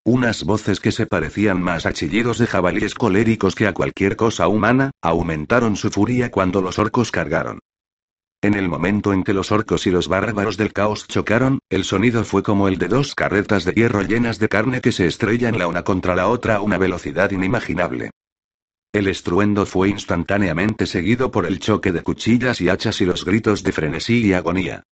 [0.06, 4.48] Unas voces que se parecían más a chillidos de jabalíes coléricos que a cualquier cosa
[4.48, 7.60] humana, aumentaron su furia cuando los orcos cargaron.
[8.42, 12.24] En el momento en que los orcos y los bárbaros del caos chocaron, el sonido
[12.24, 15.68] fue como el de dos carretas de hierro llenas de carne que se estrellan la
[15.68, 18.12] una contra la otra a una velocidad inimaginable.
[18.94, 23.62] El estruendo fue instantáneamente seguido por el choque de cuchillas y hachas y los gritos
[23.62, 24.84] de frenesí y agonía.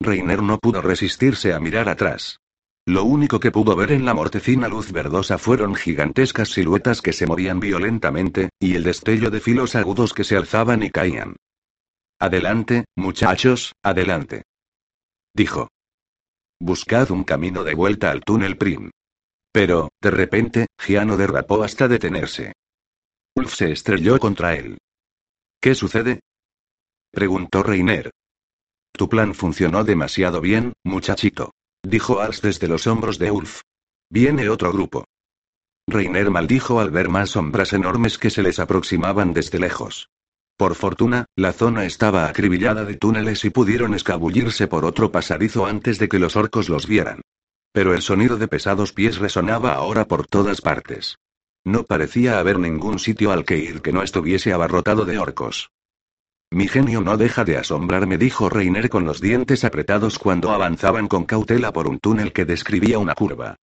[0.00, 2.40] Reiner no pudo resistirse a mirar atrás.
[2.86, 7.26] Lo único que pudo ver en la mortecina luz verdosa fueron gigantescas siluetas que se
[7.26, 11.36] movían violentamente, y el destello de filos agudos que se alzaban y caían.
[12.18, 14.42] Adelante, muchachos, adelante.
[15.34, 15.68] Dijo.
[16.60, 18.90] Buscad un camino de vuelta al túnel Prim.
[19.52, 22.52] Pero, de repente, Giano derrapó hasta detenerse.
[23.36, 24.78] Ulf se estrelló contra él.
[25.60, 26.20] ¿Qué sucede?
[27.10, 28.10] preguntó Reiner.
[28.92, 31.50] Tu plan funcionó demasiado bien, muchachito
[31.86, 33.62] dijo Ars desde los hombros de Ulf.
[34.10, 35.04] Viene otro grupo.
[35.88, 40.08] Reiner maldijo al ver más sombras enormes que se les aproximaban desde lejos.
[40.56, 45.98] Por fortuna, la zona estaba acribillada de túneles y pudieron escabullirse por otro pasadizo antes
[45.98, 47.20] de que los orcos los vieran.
[47.72, 51.18] Pero el sonido de pesados pies resonaba ahora por todas partes.
[51.62, 55.70] No parecía haber ningún sitio al que ir que no estuviese abarrotado de orcos.
[56.50, 61.24] Mi genio no deja de asombrarme, dijo Reiner con los dientes apretados cuando avanzaban con
[61.24, 63.56] cautela por un túnel que describía una curva.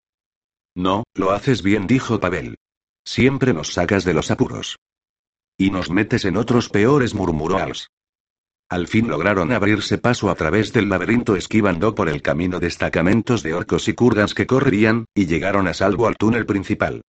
[0.76, 2.58] No, lo haces bien, dijo Pavel.
[3.06, 4.78] Siempre nos sacas de los apuros.
[5.58, 7.58] Y nos metes en otros peores, murmuró.
[8.70, 13.54] Al fin lograron abrirse paso a través del laberinto esquivando por el camino destacamentos de
[13.54, 17.02] orcos y kurgans que correrían, y llegaron a salvo al túnel principal.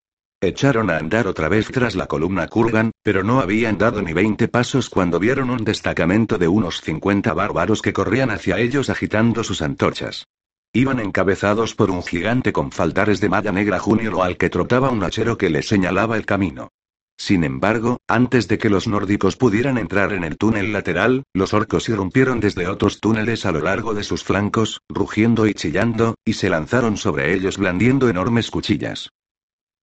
[0.43, 4.47] Echaron a andar otra vez tras la columna Kurgan, pero no habían dado ni 20
[4.49, 9.63] pasos cuando vieron un destacamento de unos 50 bárbaros que corrían hacia ellos agitando sus
[9.63, 10.27] antorchas.
[10.75, 15.03] Iban encabezados por un gigante con faldares de malla negra junior al que trotaba un
[15.03, 16.69] hachero que les señalaba el camino.
[17.17, 21.89] Sin embargo, antes de que los nórdicos pudieran entrar en el túnel lateral, los orcos
[21.89, 26.51] irrumpieron desde otros túneles a lo largo de sus flancos, rugiendo y chillando, y se
[26.51, 29.11] lanzaron sobre ellos blandiendo enormes cuchillas.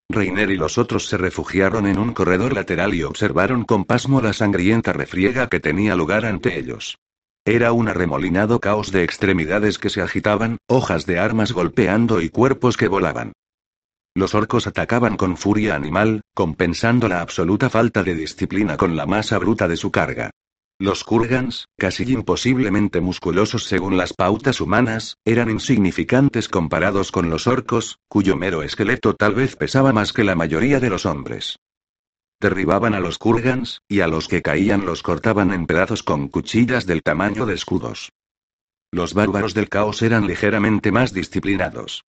[0.10, 4.34] Reiner y los otros se refugiaron en un corredor lateral y observaron con pasmo la
[4.34, 6.98] sangrienta refriega que tenía lugar ante ellos.
[7.46, 12.78] Era un arremolinado caos de extremidades que se agitaban, hojas de armas golpeando y cuerpos
[12.78, 13.32] que volaban.
[14.14, 19.38] Los orcos atacaban con furia animal, compensando la absoluta falta de disciplina con la masa
[19.38, 20.32] bruta de su carga.
[20.80, 28.00] Los kurgans, casi imposiblemente musculosos según las pautas humanas, eran insignificantes comparados con los orcos,
[28.10, 31.60] cuyo mero esqueleto tal vez pesaba más que la mayoría de los hombres.
[32.42, 36.88] Derribaban a los kurgans, y a los que caían los cortaban en pedazos con cuchillas
[36.88, 38.10] del tamaño de escudos.
[38.92, 42.04] Los bárbaros del caos eran ligeramente más disciplinados.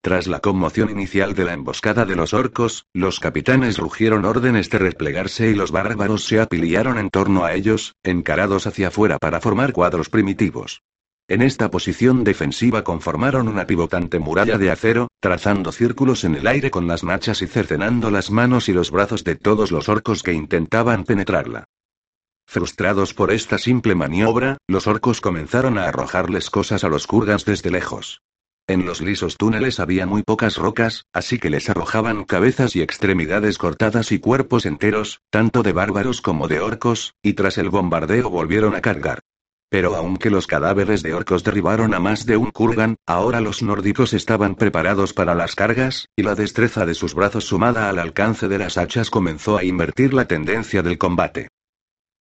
[0.00, 4.78] Tras la conmoción inicial de la emboscada de los orcos, los capitanes rugieron órdenes de
[4.78, 9.72] replegarse y los bárbaros se apiliaron en torno a ellos, encarados hacia afuera para formar
[9.72, 10.82] cuadros primitivos.
[11.26, 16.70] En esta posición defensiva conformaron una pivotante muralla de acero, trazando círculos en el aire
[16.70, 20.32] con las machas y cercenando las manos y los brazos de todos los orcos que
[20.32, 21.64] intentaban penetrarla.
[22.46, 27.70] Frustrados por esta simple maniobra, los orcos comenzaron a arrojarles cosas a los kurgans desde
[27.70, 28.22] lejos.
[28.68, 33.56] En los lisos túneles había muy pocas rocas, así que les arrojaban cabezas y extremidades
[33.56, 38.76] cortadas y cuerpos enteros, tanto de bárbaros como de orcos, y tras el bombardeo volvieron
[38.76, 39.20] a cargar.
[39.70, 44.12] Pero aunque los cadáveres de orcos derribaron a más de un kurgan, ahora los nórdicos
[44.12, 48.58] estaban preparados para las cargas, y la destreza de sus brazos sumada al alcance de
[48.58, 51.48] las hachas comenzó a invertir la tendencia del combate.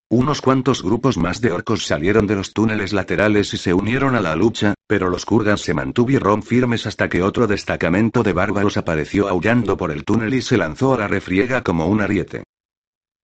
[0.09, 4.21] Unos cuantos grupos más de orcos salieron de los túneles laterales y se unieron a
[4.21, 9.27] la lucha, pero los kurgans se mantuvieron firmes hasta que otro destacamento de bárbaros apareció
[9.27, 12.45] aullando por el túnel y se lanzó a la refriega como un ariete.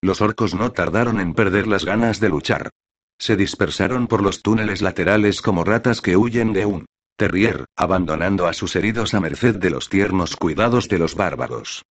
[0.01, 2.69] Los orcos no tardaron en perder las ganas de luchar.
[3.17, 8.51] Se dispersaron por los túneles laterales como ratas que huyen de un terrier, abandonando a
[8.51, 11.83] sus heridos a merced de los tiernos cuidados de los bárbaros.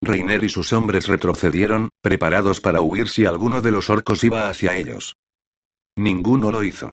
[0.00, 4.76] Reiner y sus hombres retrocedieron, preparados para huir si alguno de los orcos iba hacia
[4.76, 5.16] ellos.
[5.96, 6.90] Ninguno lo hizo.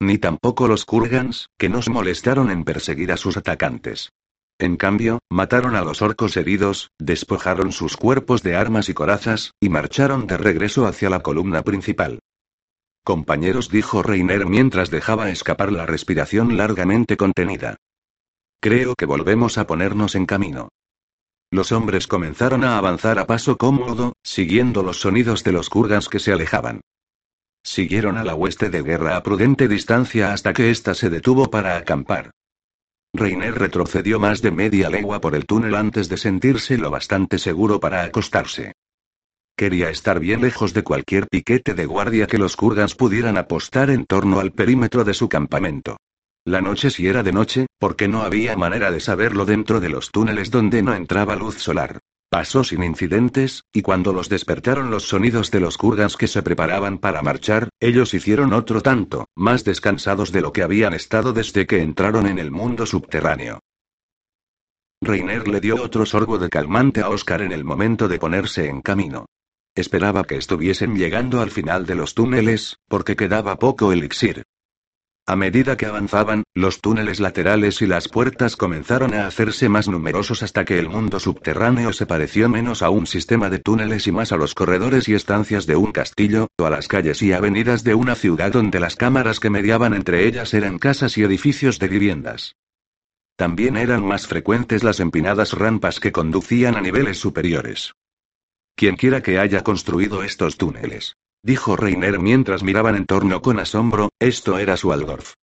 [0.00, 4.10] Ni tampoco los kurgans, que no se molestaron en perseguir a sus atacantes.
[4.60, 9.68] En cambio, mataron a los orcos heridos, despojaron sus cuerpos de armas y corazas, y
[9.68, 12.18] marcharon de regreso hacia la columna principal.
[13.04, 17.76] Compañeros, dijo Reiner mientras dejaba escapar la respiración largamente contenida.
[18.60, 20.70] Creo que volvemos a ponernos en camino.
[21.50, 26.18] Los hombres comenzaron a avanzar a paso cómodo, siguiendo los sonidos de los kurgans que
[26.18, 26.82] se alejaban.
[27.62, 31.76] Siguieron a la hueste de guerra a prudente distancia hasta que ésta se detuvo para
[31.76, 32.30] acampar.
[33.14, 37.80] Reiner retrocedió más de media legua por el túnel antes de sentirse lo bastante seguro
[37.80, 38.74] para acostarse.
[39.56, 44.04] Quería estar bien lejos de cualquier piquete de guardia que los kurgans pudieran apostar en
[44.04, 45.96] torno al perímetro de su campamento.
[46.48, 50.10] La noche si era de noche, porque no había manera de saberlo dentro de los
[50.10, 51.98] túneles donde no entraba luz solar.
[52.30, 56.96] Pasó sin incidentes, y cuando los despertaron los sonidos de los kurgans que se preparaban
[56.96, 61.82] para marchar, ellos hicieron otro tanto, más descansados de lo que habían estado desde que
[61.82, 63.60] entraron en el mundo subterráneo.
[65.02, 68.80] Reiner le dio otro sorbo de calmante a Oscar en el momento de ponerse en
[68.80, 69.26] camino.
[69.74, 74.44] Esperaba que estuviesen llegando al final de los túneles, porque quedaba poco elixir.
[75.28, 80.42] A medida que avanzaban, los túneles laterales y las puertas comenzaron a hacerse más numerosos
[80.42, 84.32] hasta que el mundo subterráneo se pareció menos a un sistema de túneles y más
[84.32, 87.94] a los corredores y estancias de un castillo, o a las calles y avenidas de
[87.94, 92.56] una ciudad donde las cámaras que mediaban entre ellas eran casas y edificios de viviendas.
[93.36, 97.92] También eran más frecuentes las empinadas rampas que conducían a niveles superiores.
[98.74, 101.18] Quienquiera que haya construido estos túneles.
[101.42, 105.34] Dijo Reiner mientras miraban en torno con asombro, esto era su Aldorf.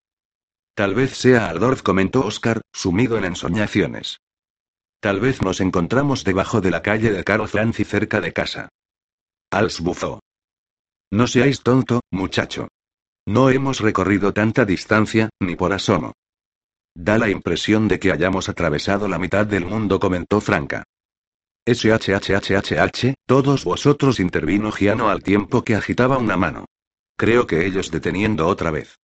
[0.75, 4.19] Tal vez sea Aldorf, comentó Oscar, sumido en ensoñaciones.
[4.99, 8.69] Tal vez nos encontramos debajo de la calle de Caro Franci cerca de casa.
[9.51, 10.19] Als buzó.
[11.11, 12.67] No seáis tonto, muchacho.
[13.25, 16.13] No hemos recorrido tanta distancia, ni por asomo.
[16.93, 20.83] Da la impresión de que hayamos atravesado la mitad del mundo, comentó Franca.
[21.67, 26.65] SHHHH, todos vosotros intervino Giano al tiempo que agitaba una mano.
[27.17, 28.99] Creo que ellos deteniendo otra vez.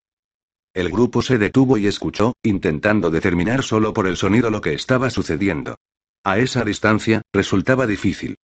[0.76, 5.10] El grupo se detuvo y escuchó, intentando determinar solo por el sonido lo que estaba
[5.10, 5.76] sucediendo.
[6.24, 8.36] A esa distancia, resultaba difícil.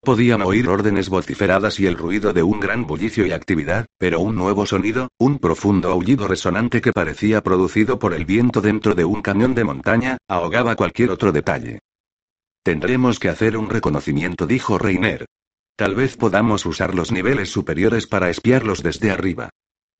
[0.00, 4.36] Podían oír órdenes vociferadas y el ruido de un gran bullicio y actividad, pero un
[4.36, 9.20] nuevo sonido, un profundo aullido resonante que parecía producido por el viento dentro de un
[9.20, 11.80] cañón de montaña, ahogaba cualquier otro detalle.
[12.64, 15.26] Tendremos que hacer un reconocimiento, dijo Reiner.
[15.76, 19.50] Tal vez podamos usar los niveles superiores para espiarlos desde arriba.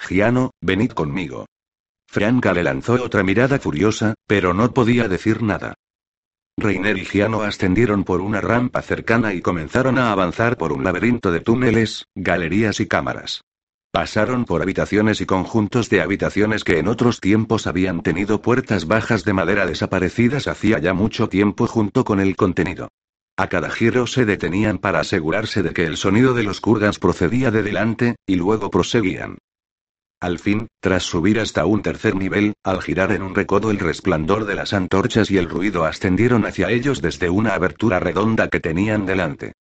[0.00, 1.44] Giano, venid conmigo.
[2.08, 5.74] Franca le lanzó otra mirada furiosa, pero no podía decir nada.
[6.56, 11.32] Reiner y Giano ascendieron por una rampa cercana y comenzaron a avanzar por un laberinto
[11.32, 13.42] de túneles, galerías y cámaras.
[13.94, 19.24] Pasaron por habitaciones y conjuntos de habitaciones que en otros tiempos habían tenido puertas bajas
[19.24, 22.88] de madera desaparecidas hacía ya mucho tiempo junto con el contenido.
[23.36, 27.52] A cada giro se detenían para asegurarse de que el sonido de los kurgans procedía
[27.52, 29.38] de delante, y luego proseguían.
[30.18, 34.44] Al fin, tras subir hasta un tercer nivel, al girar en un recodo el resplandor
[34.44, 39.06] de las antorchas y el ruido ascendieron hacia ellos desde una abertura redonda que tenían
[39.06, 39.52] delante.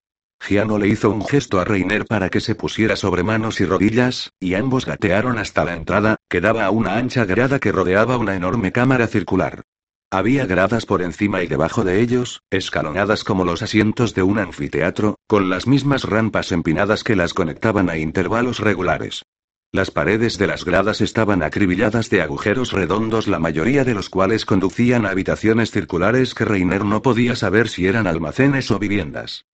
[0.44, 4.32] Giano le hizo un gesto a Reiner para que se pusiera sobre manos y rodillas,
[4.40, 8.34] y ambos gatearon hasta la entrada, que daba a una ancha grada que rodeaba una
[8.34, 9.62] enorme cámara circular.
[10.10, 15.14] Había gradas por encima y debajo de ellos, escalonadas como los asientos de un anfiteatro,
[15.28, 19.22] con las mismas rampas empinadas que las conectaban a intervalos regulares.
[19.70, 24.44] Las paredes de las gradas estaban acribilladas de agujeros redondos, la mayoría de los cuales
[24.44, 29.44] conducían a habitaciones circulares que Reiner no podía saber si eran almacenes o viviendas.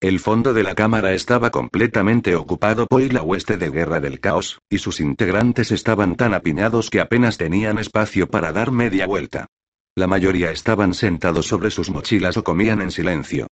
[0.00, 4.60] El fondo de la cámara estaba completamente ocupado por la hueste de guerra del caos,
[4.70, 9.48] y sus integrantes estaban tan apiñados que apenas tenían espacio para dar media vuelta.
[9.96, 13.48] La mayoría estaban sentados sobre sus mochilas o comían en silencio.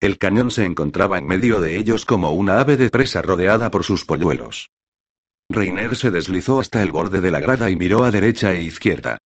[0.00, 3.84] El cañón se encontraba en medio de ellos como una ave de presa rodeada por
[3.84, 4.70] sus polluelos.
[5.50, 9.18] Reiner se deslizó hasta el borde de la grada y miró a derecha e izquierda.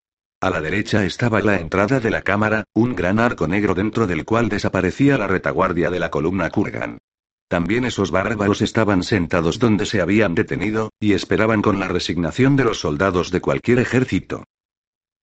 [0.42, 4.24] A la derecha estaba la entrada de la cámara, un gran arco negro dentro del
[4.24, 6.98] cual desaparecía la retaguardia de la columna Kurgan.
[7.46, 12.64] También esos bárbaros estaban sentados donde se habían detenido, y esperaban con la resignación de
[12.64, 14.42] los soldados de cualquier ejército.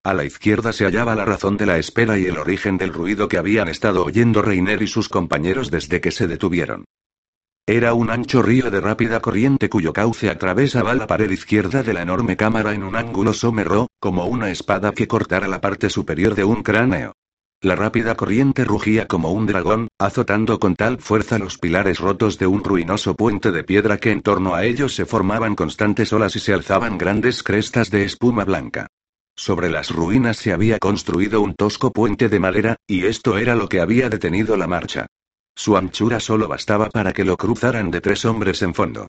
[0.06, 3.28] A la izquierda se hallaba la razón de la espera y el origen del ruido
[3.28, 6.86] que habían estado oyendo Reiner y sus compañeros desde que se detuvieron.
[7.72, 12.02] Era un ancho río de rápida corriente cuyo cauce atravesaba la pared izquierda de la
[12.02, 16.44] enorme cámara en un ángulo somerro, como una espada que cortara la parte superior de
[16.44, 17.14] un cráneo.
[17.62, 22.48] La rápida corriente rugía como un dragón, azotando con tal fuerza los pilares rotos de
[22.48, 26.40] un ruinoso puente de piedra que en torno a ellos se formaban constantes olas y
[26.40, 28.88] se alzaban grandes crestas de espuma blanca.
[29.36, 33.70] Sobre las ruinas se había construido un tosco puente de madera, y esto era lo
[33.70, 35.06] que había detenido la marcha.
[35.60, 39.08] Su anchura solo bastaba para que lo cruzaran de tres hombres en fondo.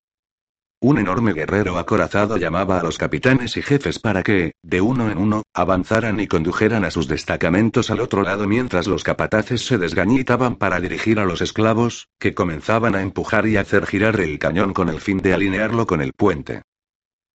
[0.80, 5.18] Un enorme guerrero acorazado llamaba a los capitanes y jefes para que, de uno en
[5.18, 10.56] uno, avanzaran y condujeran a sus destacamentos al otro lado mientras los capataces se desgañitaban
[10.56, 14.88] para dirigir a los esclavos, que comenzaban a empujar y hacer girar el cañón con
[14.88, 16.62] el fin de alinearlo con el puente.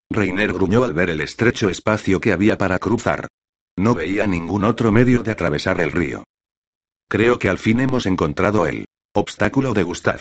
[0.09, 3.29] Reiner gruñó al ver el estrecho espacio que había para cruzar.
[3.77, 6.25] No veía ningún otro medio de atravesar el río.
[7.07, 8.85] Creo que al fin hemos encontrado el
[9.17, 10.19] Obstáculo de Gustav.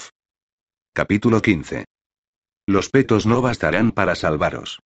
[0.94, 1.85] Capítulo 15.
[2.68, 4.78] Los petos no bastarán para salvaros.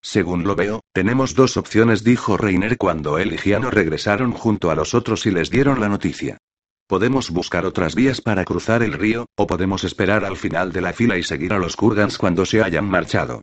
[0.00, 4.76] Según lo veo, tenemos dos opciones, dijo Reiner cuando él y Giano regresaron junto a
[4.76, 6.38] los otros y les dieron la noticia.
[6.86, 10.92] Podemos buscar otras vías para cruzar el río, o podemos esperar al final de la
[10.92, 13.40] fila y seguir a los Kurgans cuando se hayan marchado.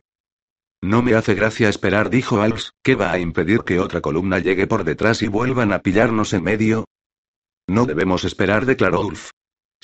[0.80, 4.66] No me hace gracia esperar, dijo Als, ¿qué va a impedir que otra columna llegue
[4.66, 6.86] por detrás y vuelvan a pillarnos en medio?
[7.68, 9.32] No debemos esperar, declaró Ulf.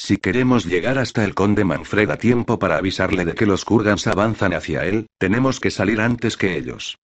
[0.00, 4.06] Si queremos llegar hasta el conde Manfred a tiempo para avisarle de que los Kurgans
[4.06, 6.98] avanzan hacia él, tenemos que salir antes que ellos.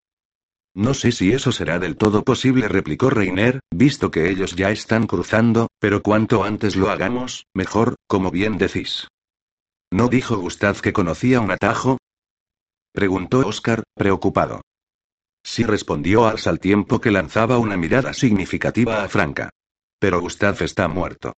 [0.77, 5.09] No sé si eso será del todo posible, replicó Reiner, visto que ellos ya están
[5.09, 9.09] cruzando, pero cuanto antes lo hagamos, mejor, como bien decís.
[9.91, 11.99] ¿No dijo Gustav que conocía un atajo?
[12.93, 14.61] preguntó Oscar, preocupado.
[15.43, 19.51] Sí respondió Ars al tiempo que lanzaba una mirada significativa a Franca.
[19.99, 21.33] Pero Gustav está muerto.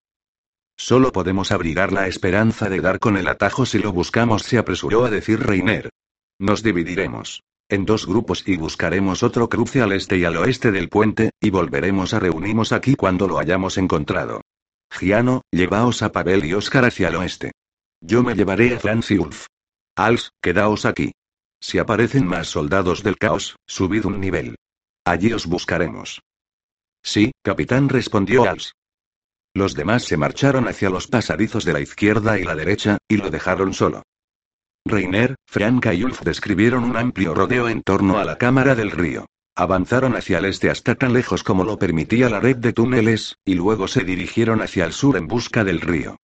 [0.76, 5.04] Solo podemos abrigar la esperanza de dar con el atajo si lo buscamos, se apresuró
[5.04, 5.90] a decir Reiner.
[6.38, 10.88] Nos dividiremos en dos grupos y buscaremos otro cruce al este y al oeste del
[10.88, 14.42] puente, y volveremos a reunirnos aquí cuando lo hayamos encontrado.
[14.88, 17.50] Giano, llevaos a Pavel y Oscar hacia el oeste.
[18.00, 19.46] Yo me llevaré a Franz y Ulf.
[19.96, 21.12] Als, quedaos aquí.
[21.60, 24.54] Si aparecen más soldados del caos, subid un nivel.
[25.04, 26.20] Allí os buscaremos.
[27.02, 28.75] Sí, capitán, respondió Als.
[29.56, 33.30] Los demás se marcharon hacia los pasadizos de la izquierda y la derecha, y lo
[33.30, 34.02] dejaron solo.
[34.84, 39.24] Reiner, Franca y Ulf describieron un amplio rodeo en torno a la cámara del río.
[39.54, 43.54] Avanzaron hacia el este hasta tan lejos como lo permitía la red de túneles, y
[43.54, 46.16] luego se dirigieron hacia el sur en busca del río.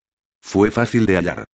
[0.42, 1.44] Fue fácil de hallar.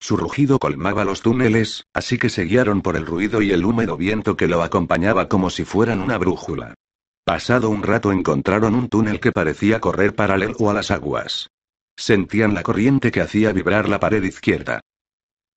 [0.00, 3.96] Su rugido colmaba los túneles, así que se guiaron por el ruido y el húmedo
[3.96, 6.74] viento que lo acompañaba como si fueran una brújula.
[7.28, 11.50] Pasado un rato encontraron un túnel que parecía correr paralelo a las aguas.
[11.94, 14.80] Sentían la corriente que hacía vibrar la pared izquierda.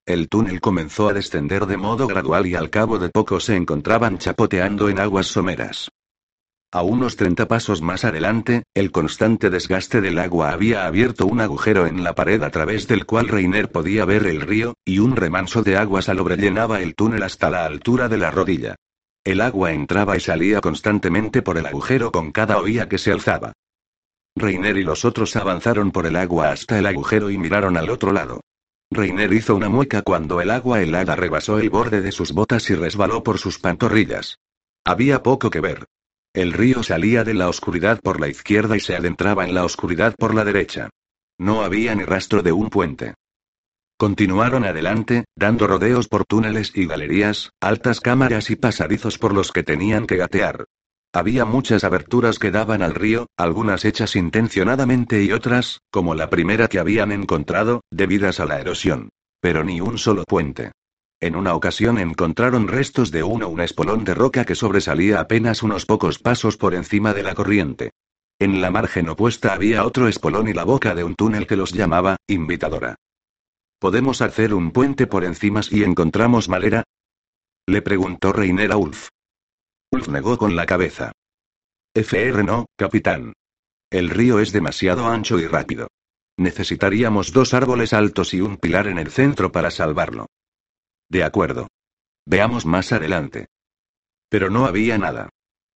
[0.06, 4.18] El túnel comenzó a descender de modo gradual y al cabo de poco se encontraban
[4.18, 5.88] chapoteando en aguas someras.
[6.74, 11.88] A unos 30 pasos más adelante, el constante desgaste del agua había abierto un agujero
[11.88, 15.64] en la pared a través del cual Reiner podía ver el río, y un remanso
[15.64, 18.76] de agua salobre llenaba el túnel hasta la altura de la rodilla.
[19.24, 23.54] El agua entraba y salía constantemente por el agujero con cada oía que se alzaba.
[24.36, 28.14] Reiner y los otros avanzaron por el agua hasta el agujero y miraron al otro
[28.14, 28.42] lado.
[28.90, 32.76] Reiner hizo una mueca cuando el agua helada rebasó el borde de sus botas y
[32.76, 34.40] resbaló por sus pantorrillas.
[34.84, 35.86] Había poco que ver.
[36.34, 40.16] El río salía de la oscuridad por la izquierda y se adentraba en la oscuridad
[40.18, 40.90] por la derecha.
[41.38, 43.14] No había ni rastro de un puente.
[44.02, 49.62] Continuaron adelante, dando rodeos por túneles y galerías, altas cámaras y pasadizos por los que
[49.62, 50.66] tenían que gatear.
[51.14, 56.68] Había muchas aberturas que daban al río, algunas hechas intencionadamente y otras, como la primera
[56.68, 59.10] que habían encontrado, debidas a la erosión.
[59.40, 60.72] Pero ni un solo puente.
[61.20, 65.86] En una ocasión encontraron restos de uno un espolón de roca que sobresalía apenas unos
[65.86, 67.92] pocos pasos por encima de la corriente.
[68.40, 71.72] En la margen opuesta había otro espolón y la boca de un túnel que los
[71.72, 72.96] llamaba, invitadora.
[73.82, 76.84] ¿Podemos hacer un puente por encima si encontramos madera?
[77.68, 79.08] Le preguntó Reiner a Ulf.
[79.92, 81.14] Ulf negó con la cabeza.
[81.96, 83.34] FR no, capitán.
[83.90, 85.88] El río es demasiado ancho y rápido.
[86.38, 90.28] Necesitaríamos dos árboles altos y un pilar en el centro para salvarlo.
[91.10, 91.68] De acuerdo.
[92.28, 93.48] Veamos más adelante.
[94.30, 95.30] Pero no había nada.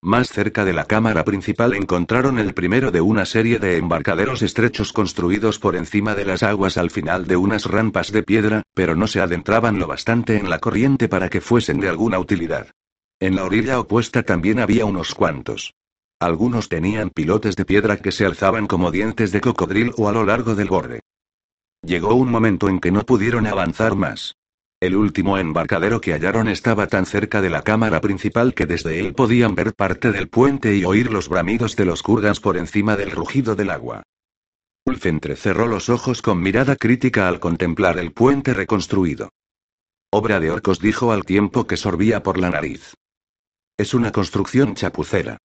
[0.06, 4.94] Más cerca de la cámara principal encontraron el primero de una serie de embarcaderos estrechos
[4.94, 9.08] construidos por encima de las aguas al final de unas rampas de piedra, pero no
[9.08, 12.68] se adentraban lo bastante en la corriente para que fuesen de alguna utilidad.
[13.20, 15.74] En la orilla opuesta también había unos cuantos.
[16.20, 20.54] Algunos tenían pilotes de piedra que se alzaban como dientes de cocodrilo a lo largo
[20.54, 21.00] del borde.
[21.82, 24.36] Llegó un momento en que no pudieron avanzar más.
[24.82, 29.14] El último embarcadero que hallaron estaba tan cerca de la cámara principal que desde él
[29.14, 33.12] podían ver parte del puente y oír los bramidos de los kurgans por encima del
[33.12, 34.04] rugido del agua.
[34.86, 39.30] Ulf entrecerró los ojos con mirada crítica al contemplar el puente reconstruido.
[40.12, 42.94] Obra de orcos dijo al tiempo que sorbía por la nariz.
[43.78, 45.38] Es una construcción chapucera.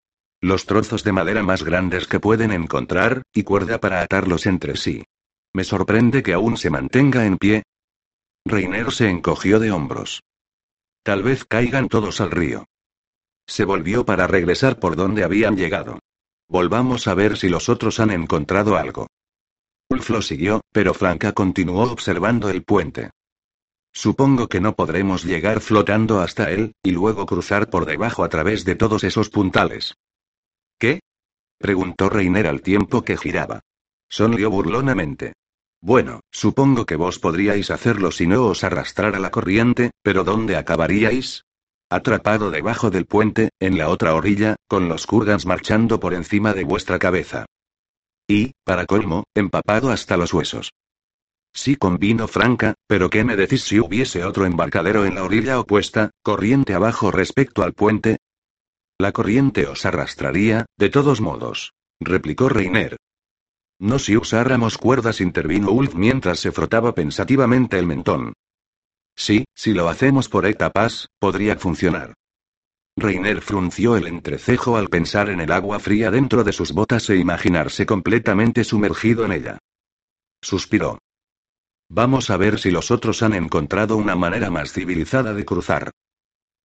[0.43, 5.05] Los trozos de madera más grandes que pueden encontrar, y cuerda para atarlos entre sí.
[5.53, 7.63] Me sorprende que aún se mantenga en pie,
[8.45, 10.23] Reiner se encogió de hombros.
[11.03, 12.67] Tal vez caigan todos al río.
[13.47, 15.99] Se volvió para regresar por donde habían llegado.
[16.49, 19.07] Volvamos a ver si los otros han encontrado algo.
[19.89, 23.11] Ulf lo siguió, pero Franca continuó observando el puente.
[23.93, 28.65] Supongo que no podremos llegar flotando hasta él, y luego cruzar por debajo a través
[28.65, 29.95] de todos esos puntales.
[30.79, 31.01] ¿Qué?
[31.59, 33.61] preguntó Reiner al tiempo que giraba.
[34.09, 35.35] Sonrió burlonamente.
[35.83, 41.45] Bueno, supongo que vos podríais hacerlo si no os arrastrara la corriente, pero ¿dónde acabaríais?
[41.89, 46.65] Atrapado debajo del puente, en la otra orilla, con los kurgans marchando por encima de
[46.65, 47.47] vuestra cabeza.
[48.29, 50.71] Y, para colmo, empapado hasta los huesos.
[51.53, 56.11] Sí convino Franca, pero ¿qué me decís si hubiese otro embarcadero en la orilla opuesta,
[56.23, 58.19] corriente abajo respecto al puente?
[58.99, 62.99] La corriente os arrastraría, de todos modos, replicó Reiner.
[63.81, 68.35] No si usáramos cuerdas, intervino Ulf mientras se frotaba pensativamente el mentón.
[69.17, 72.13] Sí, si lo hacemos por etapas, podría funcionar.
[72.95, 77.17] Reiner frunció el entrecejo al pensar en el agua fría dentro de sus botas e
[77.17, 79.59] imaginarse completamente sumergido en ella.
[80.43, 80.99] Suspiró.
[81.89, 85.91] Vamos a ver si los otros han encontrado una manera más civilizada de cruzar.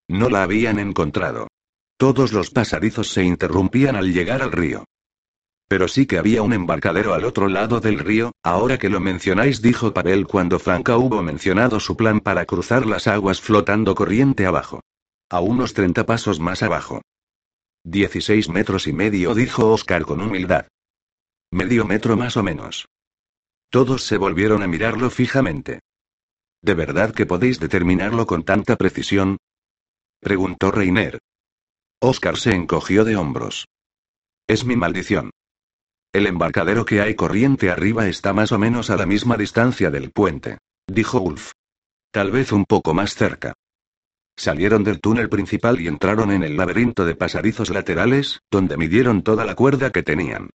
[0.09, 1.47] No la habían encontrado.
[1.97, 4.83] Todos los pasadizos se interrumpían al llegar al río.
[5.67, 9.61] Pero sí que había un embarcadero al otro lado del río, ahora que lo mencionáis,
[9.61, 14.81] dijo Pavel cuando Franca hubo mencionado su plan para cruzar las aguas flotando corriente abajo.
[15.29, 17.01] A unos 30 pasos más abajo.
[17.83, 20.67] 16 metros y medio, dijo Oscar con humildad.
[21.51, 22.87] Medio metro más o menos.
[23.69, 25.79] Todos se volvieron a mirarlo fijamente.
[26.61, 29.37] ¿De verdad que podéis determinarlo con tanta precisión?
[30.19, 31.19] preguntó Reiner.
[31.99, 33.67] Oscar se encogió de hombros.
[34.47, 35.31] Es mi maldición.
[36.15, 40.11] El embarcadero que hay corriente arriba está más o menos a la misma distancia del
[40.11, 40.59] puente.
[40.87, 41.51] Dijo Ulf.
[42.09, 43.51] Tal vez un poco más cerca.
[44.37, 49.43] Salieron del túnel principal y entraron en el laberinto de pasadizos laterales, donde midieron toda
[49.43, 50.51] la cuerda que tenían.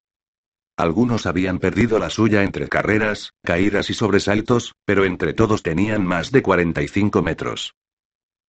[0.78, 6.32] Algunos habían perdido la suya entre carreras, caídas y sobresaltos, pero entre todos tenían más
[6.32, 7.74] de 45 metros.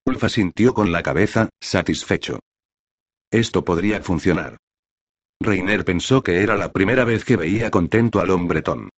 [0.07, 2.39] Ulf asintió con la cabeza, satisfecho.
[3.33, 4.59] Esto podría funcionar.
[5.43, 8.91] Reiner pensó que era la primera vez que veía contento al hombretón.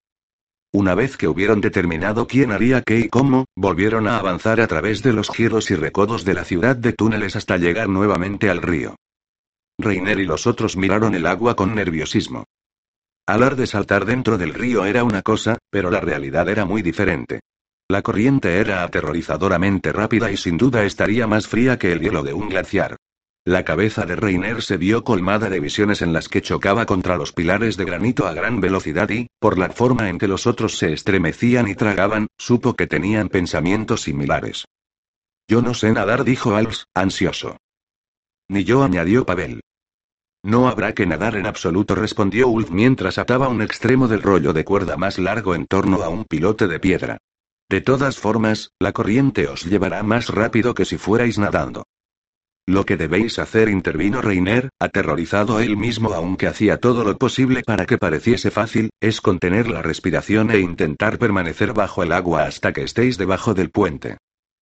[0.73, 5.03] Una vez que hubieron determinado quién haría qué y cómo, volvieron a avanzar a través
[5.03, 8.95] de los giros y recodos de la ciudad de túneles hasta llegar nuevamente al río.
[9.77, 12.45] Reiner y los otros miraron el agua con nerviosismo.
[13.27, 17.41] Hablar de saltar dentro del río era una cosa, pero la realidad era muy diferente.
[17.87, 22.33] La corriente era aterrorizadoramente rápida y sin duda estaría más fría que el hielo de
[22.33, 22.97] un glaciar.
[23.45, 27.33] La cabeza de Reiner se vio colmada de visiones en las que chocaba contra los
[27.33, 30.93] pilares de granito a gran velocidad y, por la forma en que los otros se
[30.93, 34.65] estremecían y tragaban, supo que tenían pensamientos similares.
[35.47, 37.57] Yo no sé nadar, dijo Als, ansioso.
[38.47, 39.61] Ni yo, añadió Pavel.
[40.43, 44.65] No habrá que nadar en absoluto, respondió Ulf mientras ataba un extremo del rollo de
[44.65, 47.17] cuerda más largo en torno a un pilote de piedra.
[47.67, 51.85] De todas formas, la corriente os llevará más rápido que si fuerais nadando.
[52.67, 57.85] Lo que debéis hacer, intervino Reiner, aterrorizado él mismo aunque hacía todo lo posible para
[57.85, 62.83] que pareciese fácil, es contener la respiración e intentar permanecer bajo el agua hasta que
[62.83, 64.17] estéis debajo del puente.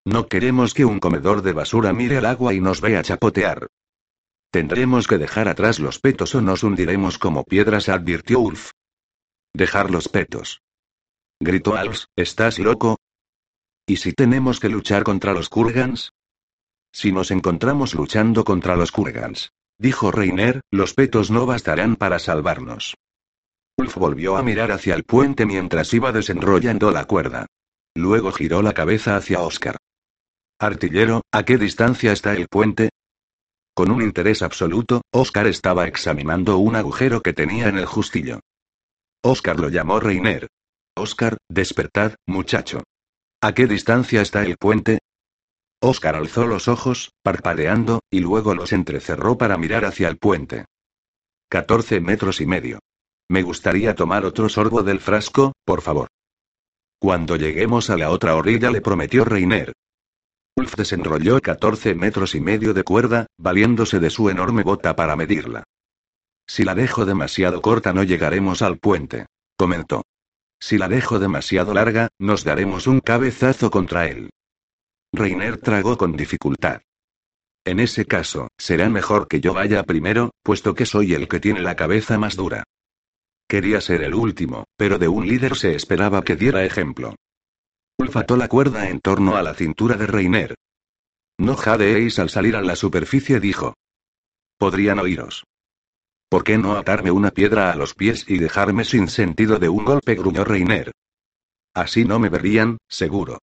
[0.06, 3.68] No queremos que un comedor de basura mire al agua y nos vea chapotear.
[4.50, 8.72] Tendremos que dejar atrás los petos o nos hundiremos como piedras, advirtió Ulf.
[9.54, 10.62] Dejar los petos.
[11.40, 12.98] Gritó Als, ¿estás loco?
[13.86, 16.12] ¿Y si tenemos que luchar contra los Kurgans?
[16.92, 22.96] Si nos encontramos luchando contra los Kurgans, dijo Reiner, los petos no bastarán para salvarnos.
[23.78, 27.46] Ulf volvió a mirar hacia el puente mientras iba desenrollando la cuerda.
[27.96, 29.78] Luego giró la cabeza hacia Oscar.
[30.60, 32.90] Artillero, ¿a qué distancia está el puente?
[33.74, 38.42] Con un interés absoluto, Oscar estaba examinando un agujero que tenía en el justillo.
[39.24, 40.48] Oscar lo llamó Reiner.
[40.98, 42.84] Oscar, despertad, muchacho.
[43.42, 45.00] ¿A qué distancia está el puente?
[45.82, 50.66] Oscar alzó los ojos, parpadeando, y luego los entrecerró para mirar hacia el puente.
[51.50, 52.80] 14 metros y medio.
[53.30, 56.10] Me gustaría tomar otro sorbo del frasco, por favor.
[57.00, 59.72] Cuando lleguemos a la otra orilla le prometió Reiner.
[60.58, 65.64] Ulf desenrolló 14 metros y medio de cuerda, valiéndose de su enorme bota para medirla.
[66.46, 70.04] Si la dejo demasiado corta no llegaremos al puente, comentó.
[70.60, 74.30] Si la dejo demasiado larga, nos daremos un cabezazo contra él.
[75.12, 76.82] Reiner tragó con dificultad.
[77.66, 81.62] En ese caso, será mejor que yo vaya primero, puesto que soy el que tiene
[81.62, 82.64] la cabeza más dura.
[83.48, 87.16] Quería ser el último, pero de un líder se esperaba que diera ejemplo.
[87.98, 90.56] Ulf ató la cuerda en torno a la cintura de Reiner.
[91.40, 93.74] No jadeéis al salir a la superficie, dijo.
[94.58, 95.46] Podrían oíros.
[96.30, 99.84] ¿Por qué no atarme una piedra a los pies y dejarme sin sentido de un
[99.84, 100.14] golpe?
[100.16, 100.92] gruñó Reiner.
[101.74, 103.40] Así no me verían, seguro.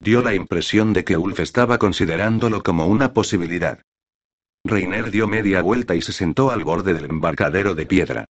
[0.00, 3.80] Dio la impresión de que Ulf estaba considerándolo como una posibilidad.
[4.64, 8.24] Reiner dio media vuelta y se sentó al borde del embarcadero de piedra.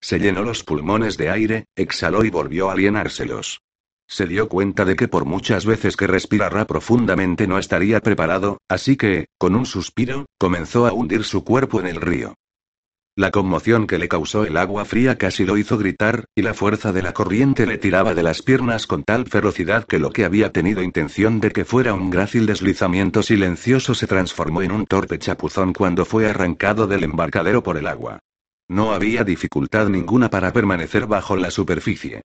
[0.00, 3.62] Se llenó los pulmones de aire, exhaló y volvió a llenárselos.
[4.06, 8.96] Se dio cuenta de que por muchas veces que respirara profundamente no estaría preparado, así
[8.96, 12.34] que, con un suspiro, comenzó a hundir su cuerpo en el río.
[13.16, 16.92] La conmoción que le causó el agua fría casi lo hizo gritar, y la fuerza
[16.92, 20.50] de la corriente le tiraba de las piernas con tal ferocidad que lo que había
[20.50, 25.72] tenido intención de que fuera un grácil deslizamiento silencioso se transformó en un torpe chapuzón
[25.74, 28.18] cuando fue arrancado del embarcadero por el agua.
[28.66, 32.22] No había dificultad ninguna para permanecer bajo la superficie.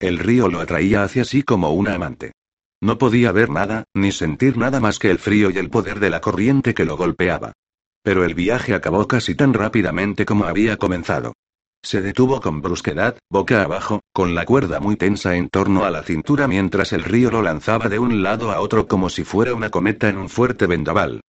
[0.00, 2.32] El río lo atraía hacia sí como una amante.
[2.80, 6.10] No podía ver nada, ni sentir nada más que el frío y el poder de
[6.10, 7.52] la corriente que lo golpeaba.
[8.02, 11.34] Pero el viaje acabó casi tan rápidamente como había comenzado.
[11.82, 16.02] Se detuvo con brusquedad, boca abajo, con la cuerda muy tensa en torno a la
[16.02, 19.70] cintura mientras el río lo lanzaba de un lado a otro como si fuera una
[19.70, 21.22] cometa en un fuerte vendaval.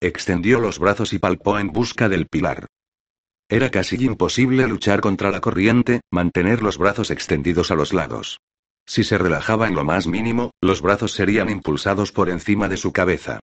[0.00, 2.66] Extendió los brazos y palpó en busca del pilar.
[3.48, 8.40] Era casi imposible luchar contra la corriente, mantener los brazos extendidos a los lados.
[8.86, 12.92] Si se relajaba en lo más mínimo, los brazos serían impulsados por encima de su
[12.92, 13.40] cabeza.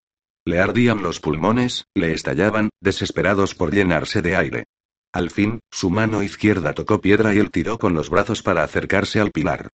[0.47, 4.65] Le ardían los pulmones, le estallaban, desesperados por llenarse de aire.
[5.11, 9.19] Al fin, su mano izquierda tocó piedra y él tiró con los brazos para acercarse
[9.19, 9.69] al pilar.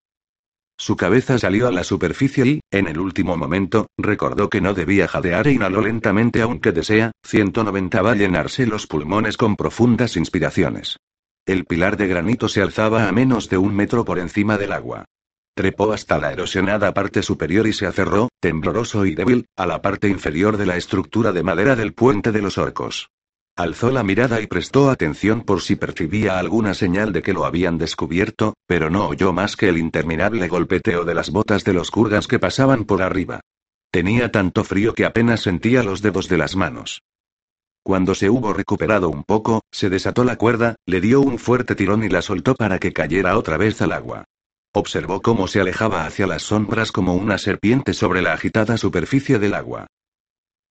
[0.77, 5.07] Su cabeza salió a la superficie y, en el último momento, recordó que no debía
[5.07, 10.97] jadear e inhaló lentamente aunque desea, 190 va a llenarse los pulmones con profundas inspiraciones.
[11.45, 15.05] El pilar de granito se alzaba a menos de un metro por encima del agua.
[15.53, 20.07] Trepó hasta la erosionada parte superior y se aferró, tembloroso y débil, a la parte
[20.07, 23.09] inferior de la estructura de madera del puente de los orcos.
[23.57, 27.77] Alzó la mirada y prestó atención por si percibía alguna señal de que lo habían
[27.77, 32.27] descubierto, pero no oyó más que el interminable golpeteo de las botas de los kurgas
[32.27, 33.41] que pasaban por arriba.
[33.91, 37.01] Tenía tanto frío que apenas sentía los dedos de las manos.
[37.83, 42.03] Cuando se hubo recuperado un poco, se desató la cuerda, le dio un fuerte tirón
[42.03, 44.23] y la soltó para que cayera otra vez al agua.
[44.73, 49.53] Observó cómo se alejaba hacia las sombras como una serpiente sobre la agitada superficie del
[49.53, 49.87] agua.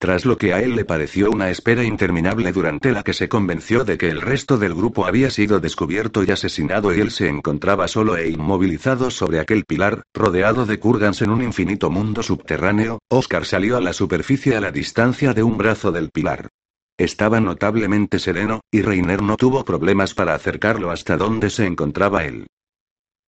[0.01, 3.84] Tras lo que a él le pareció una espera interminable durante la que se convenció
[3.84, 7.86] de que el resto del grupo había sido descubierto y asesinado y él se encontraba
[7.86, 13.44] solo e inmovilizado sobre aquel pilar, rodeado de kurgans en un infinito mundo subterráneo, Oscar
[13.44, 16.48] salió a la superficie a la distancia de un brazo del pilar.
[16.96, 22.46] Estaba notablemente sereno, y Reiner no tuvo problemas para acercarlo hasta donde se encontraba él.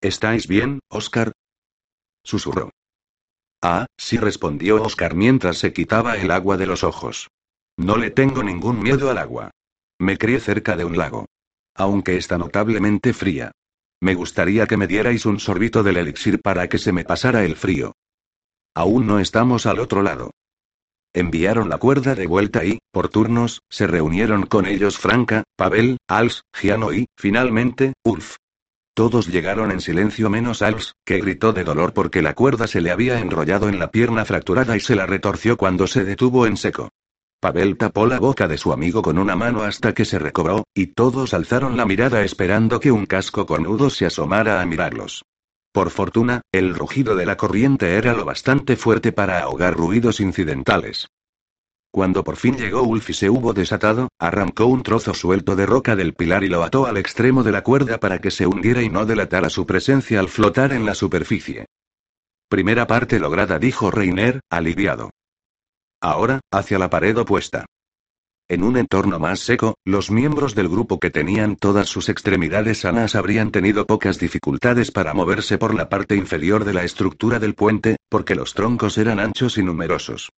[0.02, 1.30] ¿Estáis bien, Oscar?
[2.24, 2.70] Susurró.
[3.62, 7.28] Ah, sí respondió Oscar mientras se quitaba el agua de los ojos.
[7.76, 9.52] No le tengo ningún miedo al agua.
[10.00, 11.26] Me crié cerca de un lago.
[11.76, 13.52] Aunque está notablemente fría.
[14.00, 17.54] Me gustaría que me dierais un sorbito del elixir para que se me pasara el
[17.54, 17.92] frío.
[18.74, 20.32] Aún no estamos al otro lado.
[21.14, 26.42] Enviaron la cuerda de vuelta y, por turnos, se reunieron con ellos Franca, Pavel, Als,
[26.52, 28.38] Giano y, finalmente, Ulf.
[28.94, 32.90] Todos llegaron en silencio menos Als, que gritó de dolor porque la cuerda se le
[32.90, 36.90] había enrollado en la pierna fracturada y se la retorció cuando se detuvo en seco.
[37.40, 40.88] Pavel tapó la boca de su amigo con una mano hasta que se recobró, y
[40.88, 45.24] todos alzaron la mirada esperando que un casco cornudo se asomara a mirarlos.
[45.72, 51.08] Por fortuna, el rugido de la corriente era lo bastante fuerte para ahogar ruidos incidentales.
[51.92, 55.94] Cuando por fin llegó Ulf y se hubo desatado, arrancó un trozo suelto de roca
[55.94, 58.88] del pilar y lo ató al extremo de la cuerda para que se hundiera y
[58.88, 61.66] no delatara su presencia al flotar en la superficie.
[62.48, 65.10] Primera parte lograda, dijo Reiner, aliviado.
[66.00, 67.66] Ahora, hacia la pared opuesta.
[68.48, 73.14] En un entorno más seco, los miembros del grupo que tenían todas sus extremidades sanas
[73.14, 77.96] habrían tenido pocas dificultades para moverse por la parte inferior de la estructura del puente,
[78.08, 80.30] porque los troncos eran anchos y numerosos.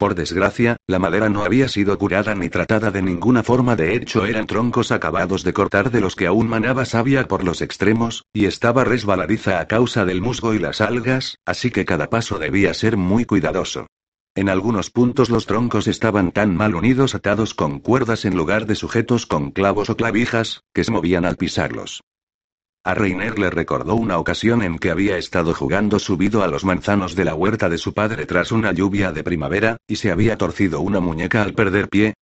[0.00, 4.24] Por desgracia, la madera no había sido curada ni tratada de ninguna forma, de hecho
[4.24, 8.46] eran troncos acabados de cortar de los que aún manaba savia por los extremos, y
[8.46, 12.96] estaba resbaladiza a causa del musgo y las algas, así que cada paso debía ser
[12.96, 13.88] muy cuidadoso.
[14.34, 18.76] En algunos puntos los troncos estaban tan mal unidos atados con cuerdas en lugar de
[18.76, 22.00] sujetos con clavos o clavijas, que se movían al pisarlos.
[22.82, 27.14] A Reiner le recordó una ocasión en que había estado jugando subido a los manzanos
[27.14, 30.80] de la huerta de su padre tras una lluvia de primavera, y se había torcido
[30.80, 32.14] una muñeca al perder pie.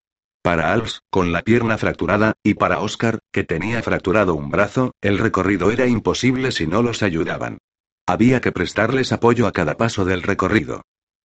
[0.43, 5.19] Para Als, con la pierna fracturada, y para Oscar, que tenía fracturado un brazo, el
[5.19, 7.59] recorrido era imposible si no los ayudaban.
[8.05, 10.83] Había que prestarles apoyo a cada paso del recorrido.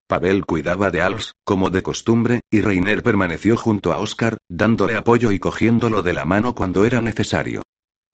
[0.07, 5.31] Pavel cuidaba de Als, como de costumbre, y Reiner permaneció junto a Oscar, dándole apoyo
[5.31, 7.63] y cogiéndolo de la mano cuando era necesario.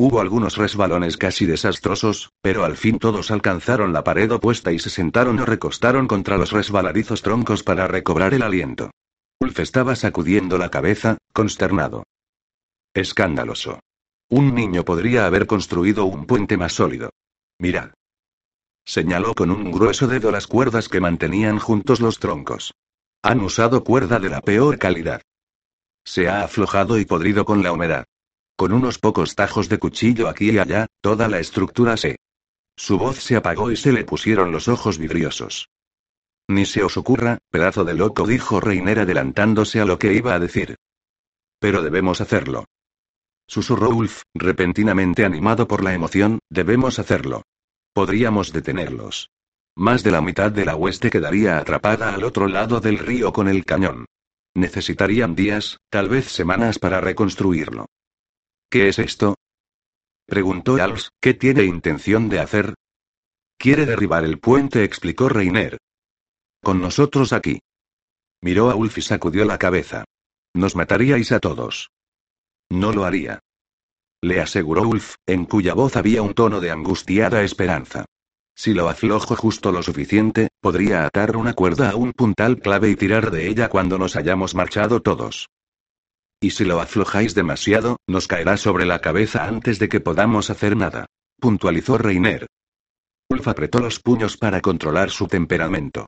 [0.01, 4.89] Hubo algunos resbalones casi desastrosos, pero al fin todos alcanzaron la pared opuesta y se
[4.89, 8.91] sentaron o recostaron contra los resbaladizos troncos para recobrar el aliento.
[9.41, 12.03] Ulf estaba sacudiendo la cabeza, consternado.
[12.93, 13.81] Escandaloso.
[14.29, 17.09] Un niño podría haber construido un puente más sólido.
[17.57, 17.89] Mirad.
[18.85, 22.73] Señaló con un grueso dedo las cuerdas que mantenían juntos los troncos.
[23.21, 25.21] Han usado cuerda de la peor calidad.
[26.05, 28.05] Se ha aflojado y podrido con la humedad.
[28.59, 32.17] Con unos pocos tajos de cuchillo aquí y allá, toda la estructura se...
[32.75, 35.69] Su voz se apagó y se le pusieron los ojos vidriosos.
[36.49, 40.39] Ni se os ocurra, pedazo de loco, dijo Reiner adelantándose a lo que iba a
[40.39, 40.75] decir.
[41.61, 42.65] Pero debemos hacerlo.
[43.47, 47.43] Susurró Ulf, repentinamente animado por la emoción, debemos hacerlo.
[47.93, 49.29] Podríamos detenerlos.
[49.77, 53.47] Más de la mitad de la hueste quedaría atrapada al otro lado del río con
[53.47, 54.03] el cañón.
[54.53, 57.85] Necesitarían días, tal vez semanas para reconstruirlo.
[58.69, 59.35] ¿Qué es esto?
[60.27, 62.75] Preguntó Als, ¿qué tiene intención de hacer?
[63.57, 65.79] Quiere derribar el puente, explicó Reiner.
[66.61, 67.59] Con nosotros aquí.
[68.41, 70.05] Miró a Ulf y sacudió la cabeza.
[70.53, 71.89] Nos mataríais a todos.
[72.69, 73.39] No lo haría.
[74.21, 78.05] Le aseguró Ulf, en cuya voz había un tono de angustiada esperanza.
[78.55, 82.95] Si lo aflojo justo lo suficiente, podría atar una cuerda a un puntal clave y
[82.95, 85.47] tirar de ella cuando nos hayamos marchado todos.
[86.41, 90.77] Y si lo aflojáis demasiado, nos caerá sobre la cabeza antes de que podamos hacer
[90.77, 91.05] nada.
[91.39, 92.47] Puntualizó Reiner.
[93.29, 96.07] Ulf apretó los puños para controlar su temperamento.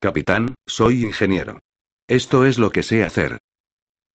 [0.00, 1.60] Capitán, soy ingeniero.
[2.08, 3.38] Esto es lo que sé hacer.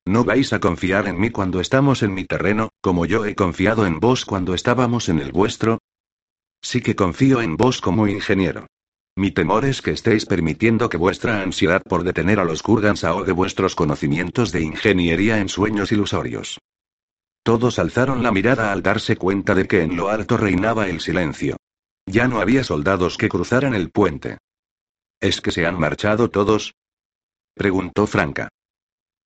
[0.06, 3.86] No vais a confiar en mí cuando estamos en mi terreno, como yo he confiado
[3.86, 5.80] en vos cuando estábamos en el vuestro.
[6.62, 8.68] Sí que confío en vos como ingeniero.
[9.18, 13.32] Mi temor es que estéis permitiendo que vuestra ansiedad por detener a los Kurgans ahogue
[13.32, 16.60] vuestros conocimientos de ingeniería en sueños ilusorios.
[17.42, 21.56] Todos alzaron la mirada al darse cuenta de que en lo alto reinaba el silencio.
[22.06, 24.38] Ya no había soldados que cruzaran el puente.
[25.22, 26.74] ¿Es que se han marchado todos?
[27.54, 28.50] preguntó Franca.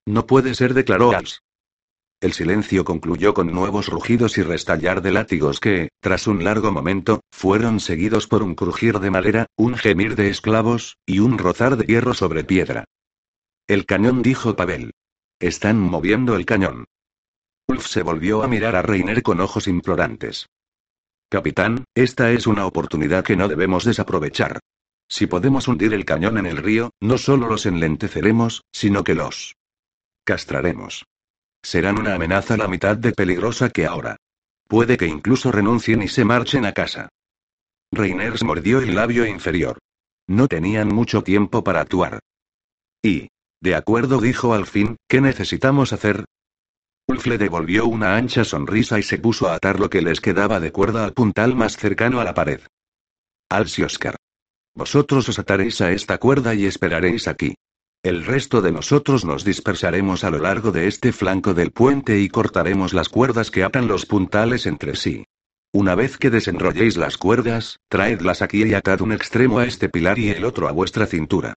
[0.05, 1.41] No puede ser, declaró Als.
[2.21, 7.21] El silencio concluyó con nuevos rugidos y restallar de látigos que, tras un largo momento,
[7.31, 11.85] fueron seguidos por un crujir de madera, un gemir de esclavos, y un rozar de
[11.85, 12.83] hierro sobre piedra.
[13.67, 14.91] El cañón dijo Pavel.
[15.39, 16.85] Están moviendo el cañón.
[17.67, 20.49] Ulf se volvió a mirar a Reiner con ojos implorantes.
[21.29, 24.59] Capitán, esta es una oportunidad que no debemos desaprovechar.
[25.07, 29.55] Si podemos hundir el cañón en el río, no solo los enlenteceremos, sino que los
[30.25, 31.05] castraremos.
[31.61, 34.17] Serán una amenaza la mitad de peligrosa que ahora.
[34.67, 37.09] Puede que incluso renuncien y se marchen a casa.
[37.91, 39.79] Reiners mordió el labio inferior.
[40.27, 42.19] No tenían mucho tiempo para actuar.
[43.01, 43.29] Y.
[43.61, 46.25] De acuerdo, dijo al fin, ¿qué necesitamos hacer?
[47.07, 50.59] Ulf le devolvió una ancha sonrisa y se puso a atar lo que les quedaba
[50.59, 52.61] de cuerda al puntal más cercano a la pared.
[53.49, 54.15] Als y Oscar.
[54.75, 57.55] Vosotros os ataréis a esta cuerda y esperaréis aquí.
[58.01, 62.29] El resto de nosotros nos dispersaremos a lo largo de este flanco del puente y
[62.29, 65.25] cortaremos las cuerdas que atan los puntales entre sí.
[65.73, 70.17] Una vez que desenrolléis las cuerdas, traedlas aquí y atad un extremo a este pilar
[70.17, 71.55] y el otro a vuestra cintura.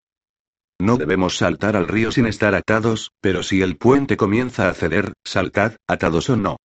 [0.80, 5.12] No debemos saltar al río sin estar atados, pero si el puente comienza a ceder,
[5.24, 6.56] saltad, atados o no.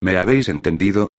[0.00, 1.10] ¿Me habéis entendido?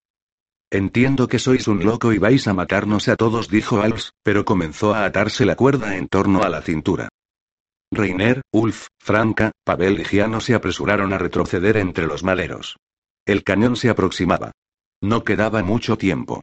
[0.72, 4.96] Entiendo que sois un loco y vais a matarnos a todos, dijo Als, pero comenzó
[4.96, 7.10] a atarse la cuerda en torno a la cintura.
[7.92, 12.78] Reiner, Ulf, Franca, Pavel y Giano se apresuraron a retroceder entre los maderos.
[13.26, 14.52] El cañón se aproximaba.
[15.02, 16.42] No quedaba mucho tiempo.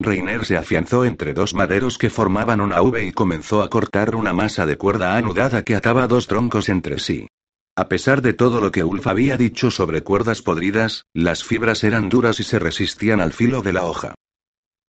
[0.00, 4.32] Reiner se afianzó entre dos maderos que formaban una V y comenzó a cortar una
[4.32, 7.28] masa de cuerda anudada que ataba dos troncos entre sí.
[7.76, 12.08] A pesar de todo lo que Ulf había dicho sobre cuerdas podridas, las fibras eran
[12.08, 14.14] duras y se resistían al filo de la hoja.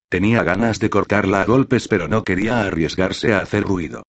[0.10, 4.04] Tenía ganas de cortarla a golpes pero no quería arriesgarse a hacer ruido.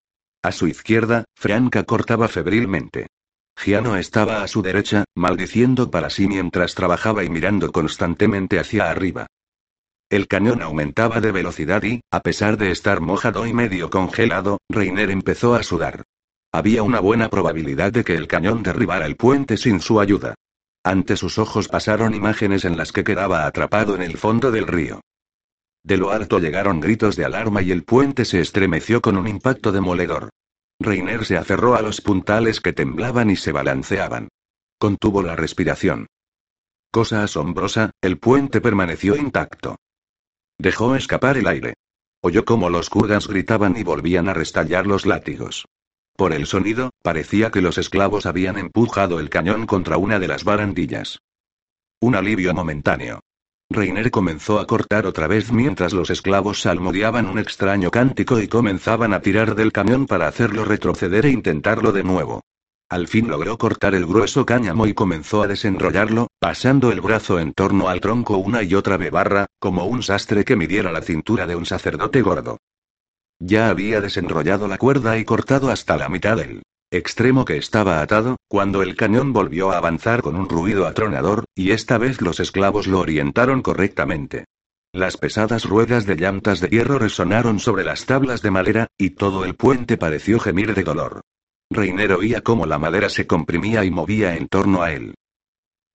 [0.47, 3.09] A su izquierda, Franca cortaba febrilmente.
[3.57, 9.27] Giano estaba a su derecha, maldiciendo para sí mientras trabajaba y mirando constantemente hacia arriba.
[10.09, 15.11] El cañón aumentaba de velocidad y, a pesar de estar mojado y medio congelado, Reiner
[15.11, 16.05] empezó a sudar.
[16.53, 20.37] Había una buena probabilidad de que el cañón derribara el puente sin su ayuda.
[20.85, 25.01] Ante sus ojos pasaron imágenes en las que quedaba atrapado en el fondo del río.
[25.87, 29.71] De lo alto llegaron gritos de alarma y el puente se estremeció con un impacto
[29.71, 30.31] demoledor.
[30.81, 34.27] Reiner se aferró a los puntales que temblaban y se balanceaban.
[34.81, 36.09] Contuvo la respiración.
[36.91, 39.77] Cosa asombrosa, el puente permaneció intacto.
[40.59, 41.75] Dejó escapar el aire.
[42.21, 45.67] Oyó cómo los kurgans gritaban y volvían a restallar los látigos.
[46.17, 50.43] Por el sonido, parecía que los esclavos habían empujado el cañón contra una de las
[50.43, 51.21] barandillas.
[52.01, 53.21] Un alivio momentáneo.
[53.69, 59.13] Reiner comenzó a cortar otra vez mientras los esclavos salmodiaban un extraño cántico y comenzaban
[59.13, 62.43] a tirar del camión para hacerlo retroceder e intentarlo de nuevo.
[62.89, 67.53] Al fin logró cortar el grueso cáñamo y comenzó a desenrollarlo, pasando el brazo en
[67.53, 71.57] torno al tronco una y otra bebarra, como un sastre que midiera la cintura de
[71.57, 72.59] un sacerdote gordo.
[73.41, 78.37] Ya había desenrollado la cuerda y cortado hasta la mitad del extremo que estaba atado,
[78.49, 82.87] cuando el cañón volvió a avanzar con un ruido atronador, y esta vez los esclavos
[82.87, 84.45] lo orientaron correctamente.
[84.93, 89.45] Las pesadas ruedas de llantas de hierro resonaron sobre las tablas de madera, y todo
[89.45, 91.21] el puente pareció gemir de dolor.
[91.71, 95.15] Reiner oía cómo la madera se comprimía y movía en torno a él.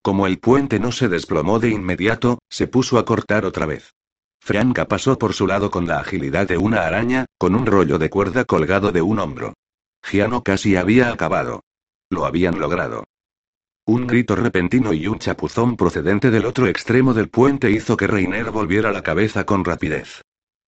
[0.02, 3.92] Como el puente no se desplomó de inmediato, se puso a cortar otra vez.
[4.40, 8.08] Franca pasó por su lado con la agilidad de una araña, con un rollo de
[8.08, 9.54] cuerda colgado de un hombro.
[10.02, 11.62] Giano casi había acabado.
[12.10, 13.04] Lo habían logrado.
[13.86, 18.50] Un grito repentino y un chapuzón procedente del otro extremo del puente hizo que Reiner
[18.50, 20.22] volviera la cabeza con rapidez.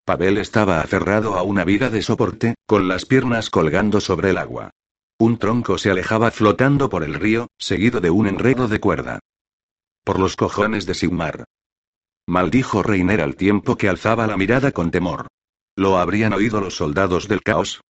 [0.05, 4.71] Pavel estaba aferrado a una viga de soporte, con las piernas colgando sobre el agua.
[5.17, 9.19] Un tronco se alejaba flotando por el río, seguido de un enredo de cuerda.
[10.03, 11.45] Por los cojones de Sigmar.
[12.27, 15.27] Maldijo Reiner al tiempo que alzaba la mirada con temor.
[15.77, 17.81] ¿Lo habrían oído los soldados del caos?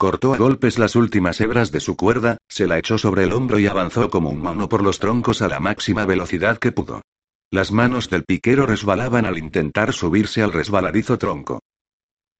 [0.00, 3.58] Cortó a golpes las últimas hebras de su cuerda, se la echó sobre el hombro
[3.58, 7.02] y avanzó como un mono por los troncos a la máxima velocidad que pudo.
[7.50, 11.58] Las manos del piquero resbalaban al intentar subirse al resbaladizo tronco.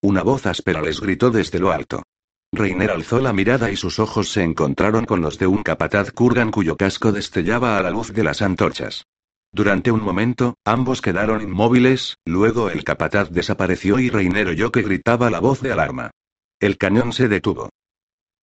[0.01, 2.05] Una voz áspera les gritó desde lo alto.
[2.53, 6.53] Reiner alzó la mirada y sus ojos se encontraron con los de un capataz kurgan
[6.53, 9.05] cuyo casco destellaba a la luz de las antorchas.
[9.51, 15.29] Durante un momento, ambos quedaron inmóviles, luego el capataz desapareció y Reiner oyó que gritaba
[15.29, 16.13] la voz de alarma.
[16.61, 17.71] El cañón se detuvo.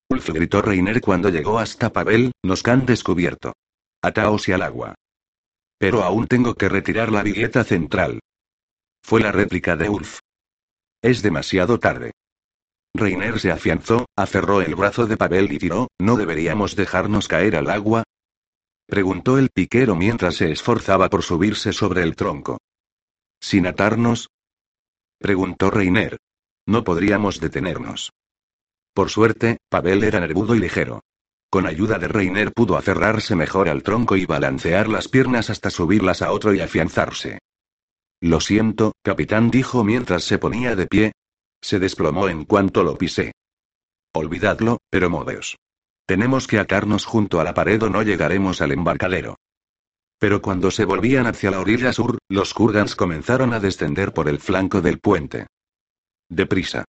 [0.10, 3.54] Ulf gritó Reiner cuando llegó hasta Pavel, nos han descubierto.
[4.02, 4.96] Ataos y al agua.
[5.78, 8.20] Pero aún tengo que retirar la billeta central.
[9.04, 10.20] Fue la réplica de Ulf.
[11.02, 12.12] Es demasiado tarde.
[12.94, 17.70] Reiner se afianzó, aferró el brazo de Pavel y tiró, ¿no deberíamos dejarnos caer al
[17.70, 18.04] agua?
[18.88, 22.60] Preguntó el piquero mientras se esforzaba por subirse sobre el tronco.
[23.42, 24.30] ¿Sin atarnos?
[25.20, 26.18] Preguntó Reiner.
[26.68, 28.12] No podríamos detenernos.
[28.94, 31.02] Por suerte, Pavel era nervudo y ligero.
[31.50, 36.22] Con ayuda de Reiner pudo aferrarse mejor al tronco y balancear las piernas hasta subirlas
[36.22, 37.40] a otro y afianzarse.
[38.22, 41.12] Lo siento, capitán dijo mientras se ponía de pie.
[41.62, 43.34] Se desplomó en cuanto lo pisé.
[44.14, 45.58] Olvidadlo, pero moveos.
[46.06, 49.38] Tenemos que atarnos junto a la pared o no llegaremos al embarcadero.
[50.20, 54.40] Pero cuando se volvían hacia la orilla sur, los kurgans comenzaron a descender por el
[54.40, 55.48] flanco del puente.
[56.30, 56.86] Deprisa.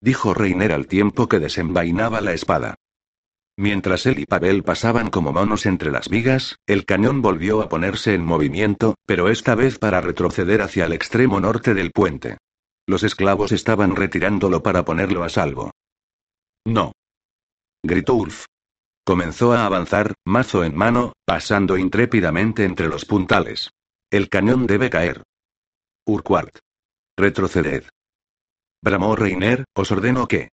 [0.00, 2.74] Dijo Reiner al tiempo que desenvainaba la espada.
[3.56, 8.14] Mientras él y Pavel pasaban como monos entre las vigas, el cañón volvió a ponerse
[8.14, 12.38] en movimiento, pero esta vez para retroceder hacia el extremo norte del puente.
[12.86, 15.70] Los esclavos estaban retirándolo para ponerlo a salvo.
[16.64, 16.92] No
[17.82, 18.46] gritó Ulf.
[19.04, 23.70] Comenzó a avanzar, mazo en mano, pasando intrépidamente entre los puntales.
[24.10, 25.22] El cañón debe caer.
[26.06, 26.58] Urquhart.
[27.16, 27.84] Retroceded.
[28.82, 30.48] Bramó Reiner, os ordeno que.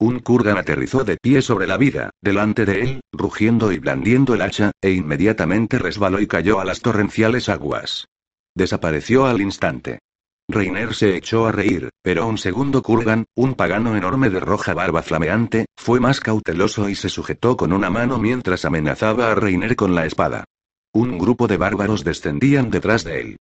[0.00, 4.42] Un Kurgan aterrizó de pie sobre la vida, delante de él, rugiendo y blandiendo el
[4.42, 8.08] hacha, e inmediatamente resbaló y cayó a las torrenciales aguas.
[8.56, 10.00] Desapareció al instante.
[10.48, 15.02] Reiner se echó a reír, pero un segundo Kurgan, un pagano enorme de roja barba
[15.02, 19.94] flameante, fue más cauteloso y se sujetó con una mano mientras amenazaba a Reiner con
[19.94, 20.44] la espada.
[20.92, 23.36] Un grupo de bárbaros descendían detrás de él.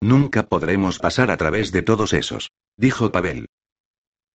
[0.00, 3.46] Nunca podremos pasar a través de todos esos, dijo Pavel.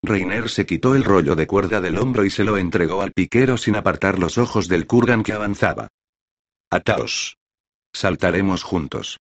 [0.03, 3.57] Reiner se quitó el rollo de cuerda del hombro y se lo entregó al piquero
[3.57, 5.89] sin apartar los ojos del Kurgan que avanzaba.
[6.69, 7.37] Ataos.
[7.93, 9.19] Saltaremos juntos.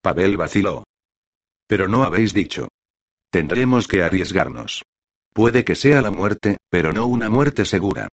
[0.00, 0.84] Pavel vaciló.
[1.66, 2.68] Pero no habéis dicho.
[3.30, 4.82] Tendremos que arriesgarnos.
[5.32, 8.08] Puede que sea la muerte, pero no una muerte segura.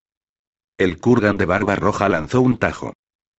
[0.78, 2.94] El Kurgan de barba roja lanzó un tajo.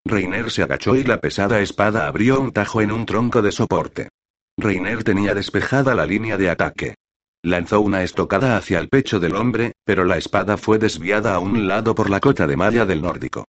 [0.05, 4.09] Reiner se agachó y la pesada espada abrió un tajo en un tronco de soporte.
[4.57, 6.95] Reiner tenía despejada la línea de ataque.
[7.43, 11.67] Lanzó una estocada hacia el pecho del hombre, pero la espada fue desviada a un
[11.67, 13.45] lado por la cota de malla del nórdico.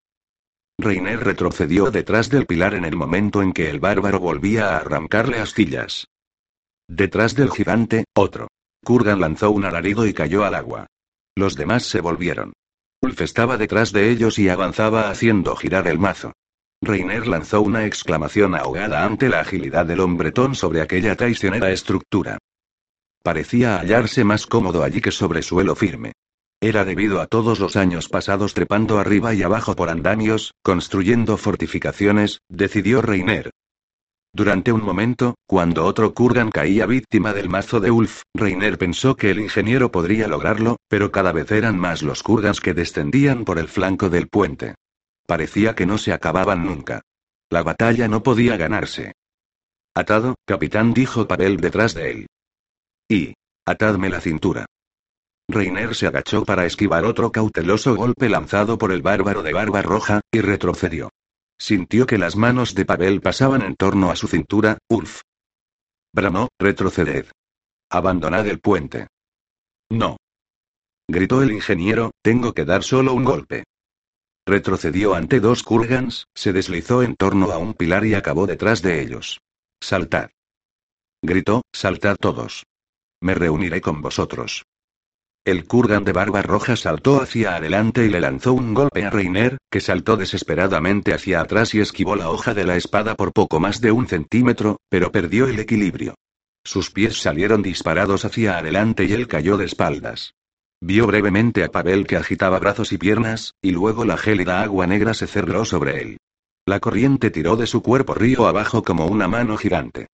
[0.78, 5.38] Reiner retrocedió detrás del pilar en el momento en que el bárbaro volvía a arrancarle
[5.38, 6.06] astillas.
[6.86, 8.48] Detrás del gigante, otro.
[8.84, 10.86] Kurgan lanzó un alarido y cayó al agua.
[11.34, 12.52] Los demás se volvieron.
[13.02, 16.32] Ulf estaba detrás de ellos y avanzaba haciendo girar el mazo.
[16.80, 22.38] Reiner lanzó una exclamación ahogada ante la agilidad del hombretón sobre aquella traicionera estructura.
[23.22, 26.12] Parecía hallarse más cómodo allí que sobre suelo firme.
[26.60, 32.40] Era debido a todos los años pasados trepando arriba y abajo por andamios, construyendo fortificaciones,
[32.48, 33.50] decidió Reiner,
[34.38, 39.30] durante un momento, cuando otro Kurgan caía víctima del mazo de Ulf, Reiner pensó que
[39.30, 43.68] el ingeniero podría lograrlo, pero cada vez eran más los Kurgans que descendían por el
[43.68, 44.74] flanco del puente.
[45.28, 47.02] Parecía que no se acababan nunca.
[47.50, 49.12] La batalla no podía ganarse.
[49.94, 52.26] Atado, capitán, dijo Pavel detrás de él.
[53.10, 53.34] Y.
[53.66, 54.64] Atadme la cintura.
[55.46, 60.22] Reiner se agachó para esquivar otro cauteloso golpe lanzado por el bárbaro de barba roja,
[60.32, 61.10] y retrocedió.
[61.58, 65.20] Sintió que las manos de Pavel pasaban en torno a su cintura, Ulf.
[66.10, 67.26] Bramó, retroceded.
[67.90, 69.08] Abandonad el puente.
[69.90, 70.16] No.
[71.06, 73.64] Gritó el ingeniero, tengo que dar solo un golpe.
[74.48, 79.02] Retrocedió ante dos kurgans, se deslizó en torno a un pilar y acabó detrás de
[79.02, 79.42] ellos.
[79.78, 80.30] Saltad.
[81.20, 82.64] Gritó, saltad todos.
[83.20, 84.64] Me reuniré con vosotros.
[85.44, 89.58] El Kurgan de barba roja saltó hacia adelante y le lanzó un golpe a Reiner,
[89.70, 93.82] que saltó desesperadamente hacia atrás y esquivó la hoja de la espada por poco más
[93.82, 96.14] de un centímetro, pero perdió el equilibrio.
[96.64, 100.32] Sus pies salieron disparados hacia adelante y él cayó de espaldas.
[100.80, 105.12] Vio brevemente a Pavel que agitaba brazos y piernas, y luego la gélida agua negra
[105.12, 106.18] se cerró sobre él.
[106.66, 110.06] La corriente tiró de su cuerpo río abajo como una mano gigante.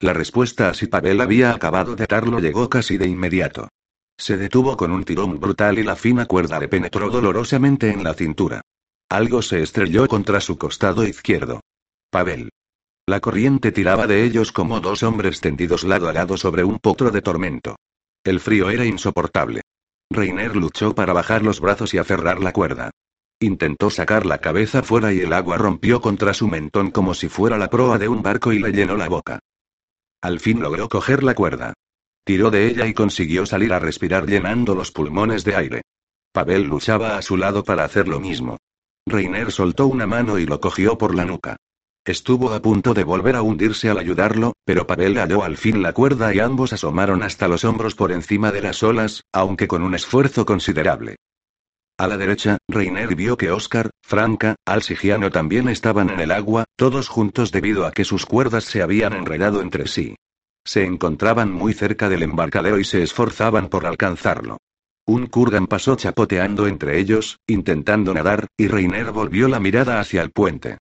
[0.00, 3.68] La respuesta a si Pavel había acabado de atarlo llegó casi de inmediato.
[4.18, 8.14] Se detuvo con un tirón brutal y la fina cuerda le penetró dolorosamente en la
[8.14, 8.60] cintura.
[9.08, 11.60] Algo se estrelló contra su costado izquierdo.
[12.10, 12.50] Pavel.
[13.06, 17.10] La corriente tiraba de ellos como dos hombres tendidos lado a lado sobre un potro
[17.10, 17.76] de tormento.
[18.22, 19.62] El frío era insoportable.
[20.10, 22.90] Reiner luchó para bajar los brazos y aferrar la cuerda.
[23.40, 27.58] Intentó sacar la cabeza fuera y el agua rompió contra su mentón como si fuera
[27.58, 29.38] la proa de un barco y le llenó la boca.
[30.20, 31.74] Al fin logró coger la cuerda.
[32.24, 35.82] Tiró de ella y consiguió salir a respirar llenando los pulmones de aire.
[36.32, 38.58] Pavel luchaba a su lado para hacer lo mismo.
[39.06, 41.56] Reiner soltó una mano y lo cogió por la nuca.
[42.08, 45.92] Estuvo a punto de volver a hundirse al ayudarlo, pero Pavel halló al fin la
[45.92, 49.94] cuerda y ambos asomaron hasta los hombros por encima de las olas, aunque con un
[49.94, 51.16] esfuerzo considerable.
[51.98, 57.08] A la derecha, Reiner vio que Oscar, Franca, Alsigiano también estaban en el agua, todos
[57.10, 60.16] juntos debido a que sus cuerdas se habían enredado entre sí.
[60.64, 64.56] Se encontraban muy cerca del embarcadero y se esforzaban por alcanzarlo.
[65.06, 70.30] Un Kurgan pasó chapoteando entre ellos, intentando nadar, y Reiner volvió la mirada hacia el
[70.30, 70.78] puente.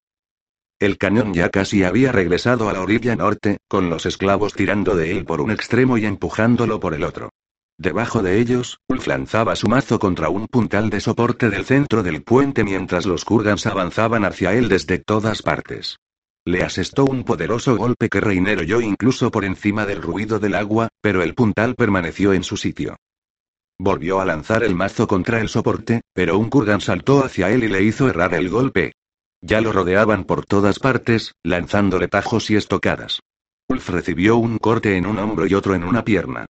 [0.79, 5.11] El cañón ya casi había regresado a la orilla norte, con los esclavos tirando de
[5.11, 7.31] él por un extremo y empujándolo por el otro.
[7.79, 12.21] Debajo de ellos, Ulf lanzaba su mazo contra un puntal de soporte del centro del
[12.21, 15.97] puente mientras los Kurgans avanzaban hacia él desde todas partes.
[16.45, 20.89] Le asestó un poderoso golpe que Reiner oyó incluso por encima del ruido del agua,
[21.01, 22.95] pero el puntal permaneció en su sitio.
[23.79, 27.67] Volvió a lanzar el mazo contra el soporte, pero un Kurgan saltó hacia él y
[27.67, 28.93] le hizo errar el golpe.
[29.47, 33.21] Ya lo rodeaban por todas partes, lanzándole tajos y estocadas.
[33.69, 36.47] Ulf recibió un corte en un hombro y otro en una pierna.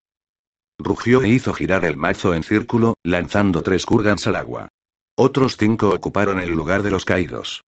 [0.79, 4.69] Rugió e hizo girar el mazo en círculo, lanzando tres Kurgans al agua.
[5.15, 7.61] Otros cinco ocuparon el lugar de los caídos.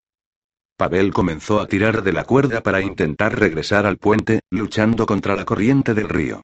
[0.78, 5.46] Pavel comenzó a tirar de la cuerda para intentar regresar al puente, luchando contra la
[5.46, 6.42] corriente del río.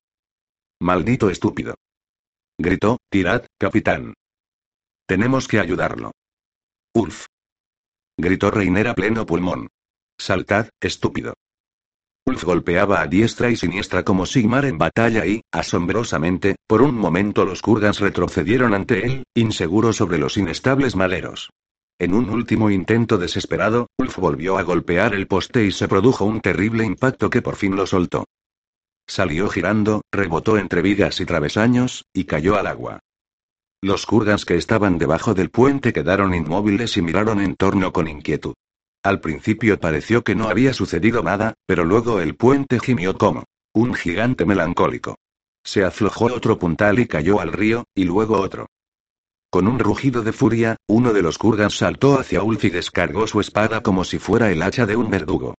[0.79, 1.73] Maldito estúpido.
[2.59, 4.13] Gritó, tirad, capitán.
[5.07, 6.11] Tenemos que ayudarlo.
[6.93, 7.25] Ulf.
[8.17, 9.67] Gritó Reiner a pleno pulmón.
[10.17, 11.33] Saltad, estúpido.
[12.25, 17.43] Ulf golpeaba a diestra y siniestra como Sigmar en batalla y, asombrosamente, por un momento
[17.43, 21.49] los Kurgans retrocedieron ante él, inseguros sobre los inestables maleros.
[21.99, 26.41] En un último intento desesperado, Ulf volvió a golpear el poste y se produjo un
[26.41, 28.25] terrible impacto que por fin lo soltó.
[29.07, 32.99] Salió girando, rebotó entre vigas y travesaños, y cayó al agua.
[33.85, 38.55] Los kurgans que estaban debajo del puente quedaron inmóviles y miraron en torno con inquietud.
[39.03, 43.43] Al principio pareció que no había sucedido nada, pero luego el puente gimió como
[43.75, 45.19] un gigante melancólico.
[45.63, 48.65] Se aflojó otro puntal y cayó al río, y luego otro.
[49.51, 53.39] Con un rugido de furia, uno de los kurgans saltó hacia Ulf y descargó su
[53.39, 55.53] espada como si fuera el hacha de un verdugo.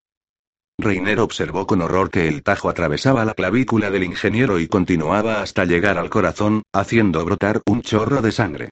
[0.79, 5.65] Reiner observó con horror que el tajo atravesaba la clavícula del ingeniero y continuaba hasta
[5.65, 8.71] llegar al corazón, haciendo brotar un chorro de sangre.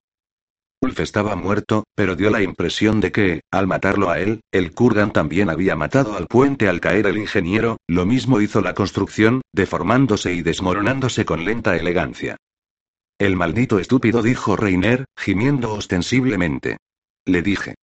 [0.83, 5.15] Ulf estaba muerto, pero dio la impresión de que, al matarlo a él, el Kurgan
[5.15, 10.35] también había matado al puente al caer el ingeniero, lo mismo hizo la construcción, deformándose
[10.35, 12.37] y desmoronándose con lenta elegancia.
[13.19, 16.77] El maldito estúpido dijo Reiner, gimiendo ostensiblemente.
[17.25, 17.77] Le dije.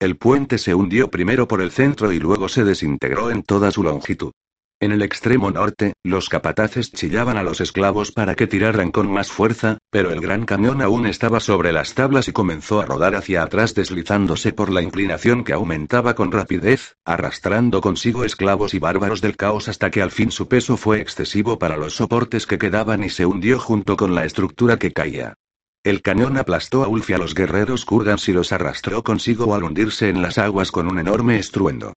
[0.00, 3.82] El puente se hundió primero por el centro y luego se desintegró en toda su
[3.82, 4.32] longitud.
[4.80, 9.30] En el extremo norte, los capataces chillaban a los esclavos para que tiraran con más
[9.30, 13.42] fuerza, pero el gran camión aún estaba sobre las tablas y comenzó a rodar hacia
[13.42, 19.36] atrás deslizándose por la inclinación que aumentaba con rapidez, arrastrando consigo esclavos y bárbaros del
[19.36, 23.10] caos hasta que al fin su peso fue excesivo para los soportes que quedaban y
[23.10, 25.34] se hundió junto con la estructura que caía.
[25.82, 29.64] El cañón aplastó a Ulf y a los guerreros Kurgans y los arrastró consigo al
[29.64, 31.94] hundirse en las aguas con un enorme estruendo.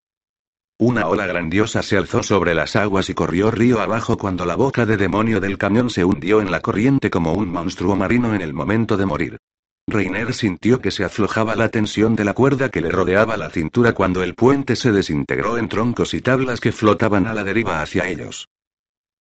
[0.79, 4.85] Una ola grandiosa se alzó sobre las aguas y corrió río abajo cuando la boca
[4.85, 8.53] de demonio del camión se hundió en la corriente como un monstruo marino en el
[8.53, 9.37] momento de morir.
[9.85, 13.91] Reiner sintió que se aflojaba la tensión de la cuerda que le rodeaba la cintura
[13.91, 18.07] cuando el puente se desintegró en troncos y tablas que flotaban a la deriva hacia
[18.07, 18.47] ellos.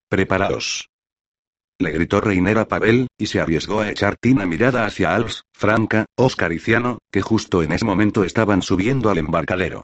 [0.09, 0.91] Preparaos
[1.79, 6.07] le gritó Reiner a Pavel, y se arriesgó a echar tina mirada hacia Als, Franca,
[6.16, 9.83] Oscar y Ciano, que justo en ese momento estaban subiendo al embarcadero.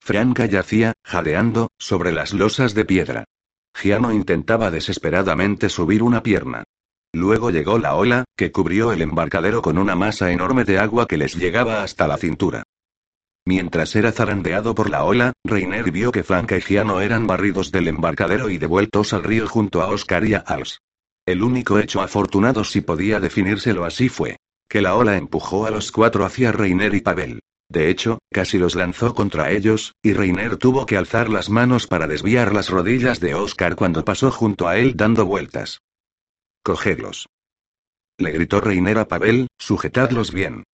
[0.00, 3.24] Franca yacía, jadeando, sobre las losas de piedra.
[3.74, 6.64] Giano intentaba desesperadamente subir una pierna.
[7.12, 11.16] Luego llegó la ola, que cubrió el embarcadero con una masa enorme de agua que
[11.16, 12.62] les llegaba hasta la cintura.
[13.44, 17.88] Mientras era zarandeado por la ola, Reiner vio que Franca y Giano eran barridos del
[17.88, 20.80] embarcadero y devueltos al río junto a Oscar y a Als.
[21.30, 25.92] El único hecho afortunado si podía definírselo así fue que la ola empujó a los
[25.92, 27.38] cuatro hacia Reiner y Pavel.
[27.68, 32.08] De hecho, casi los lanzó contra ellos, y Reiner tuvo que alzar las manos para
[32.08, 35.82] desviar las rodillas de Oscar cuando pasó junto a él dando vueltas.
[36.64, 37.28] Cogedlos.
[38.18, 40.64] Le gritó Reiner a Pavel, sujetadlos bien.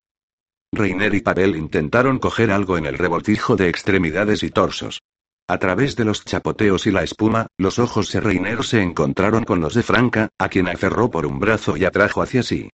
[0.73, 5.03] Reiner y Pavel intentaron coger algo en el revoltijo de extremidades y torsos.
[5.49, 9.61] A través de los chapoteos y la espuma, los ojos de Reiner se encontraron con
[9.61, 12.71] los de Franca, a quien aferró por un brazo y atrajo hacia sí.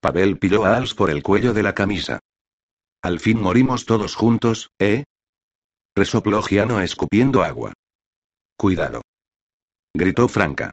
[0.00, 2.18] Pavel pilló a Als por el cuello de la camisa.
[3.00, 5.04] Al fin morimos todos juntos, ¿eh?
[5.94, 7.72] Resopló Giano escupiendo agua.
[8.56, 9.02] Cuidado.
[9.94, 10.72] Gritó Franca.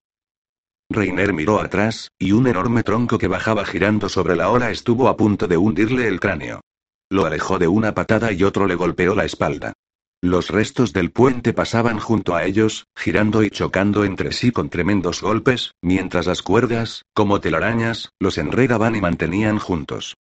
[0.90, 5.16] Reiner miró atrás, y un enorme tronco que bajaba girando sobre la ola estuvo a
[5.16, 6.62] punto de hundirle el cráneo.
[7.10, 9.74] Lo alejó de una patada y otro le golpeó la espalda.
[10.24, 15.22] Los restos del puente pasaban junto a ellos, girando y chocando entre sí con tremendos
[15.22, 20.16] golpes, mientras las cuerdas, como telarañas, los enredaban y mantenían juntos.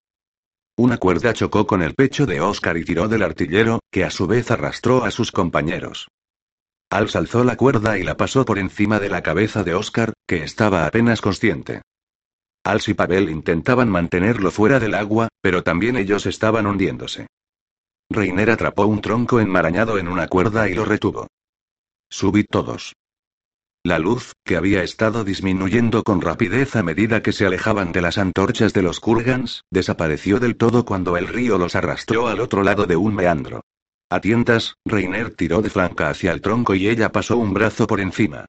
[0.75, 4.27] Una cuerda chocó con el pecho de Oscar y tiró del artillero, que a su
[4.27, 6.09] vez arrastró a sus compañeros.
[6.89, 10.43] Als alzó la cuerda y la pasó por encima de la cabeza de Oscar, que
[10.43, 11.81] estaba apenas consciente.
[12.65, 17.27] Als y Pavel intentaban mantenerlo fuera del agua, pero también ellos estaban hundiéndose.
[18.09, 21.27] Reiner atrapó un tronco enmarañado en una cuerda y lo retuvo.
[22.09, 22.93] Subí todos.
[23.85, 28.17] La luz, que había estado disminuyendo con rapidez a medida que se alejaban de las
[28.17, 32.85] antorchas de los Kurgans, desapareció del todo cuando el río los arrastró al otro lado
[32.85, 33.65] de un meandro.
[34.09, 37.99] A tientas, Reiner tiró de flanca hacia el tronco y ella pasó un brazo por
[37.99, 38.45] encima.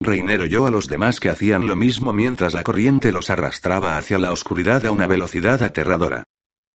[0.00, 4.18] Reiner oyó a los demás que hacían lo mismo mientras la corriente los arrastraba hacia
[4.18, 6.24] la oscuridad a una velocidad aterradora.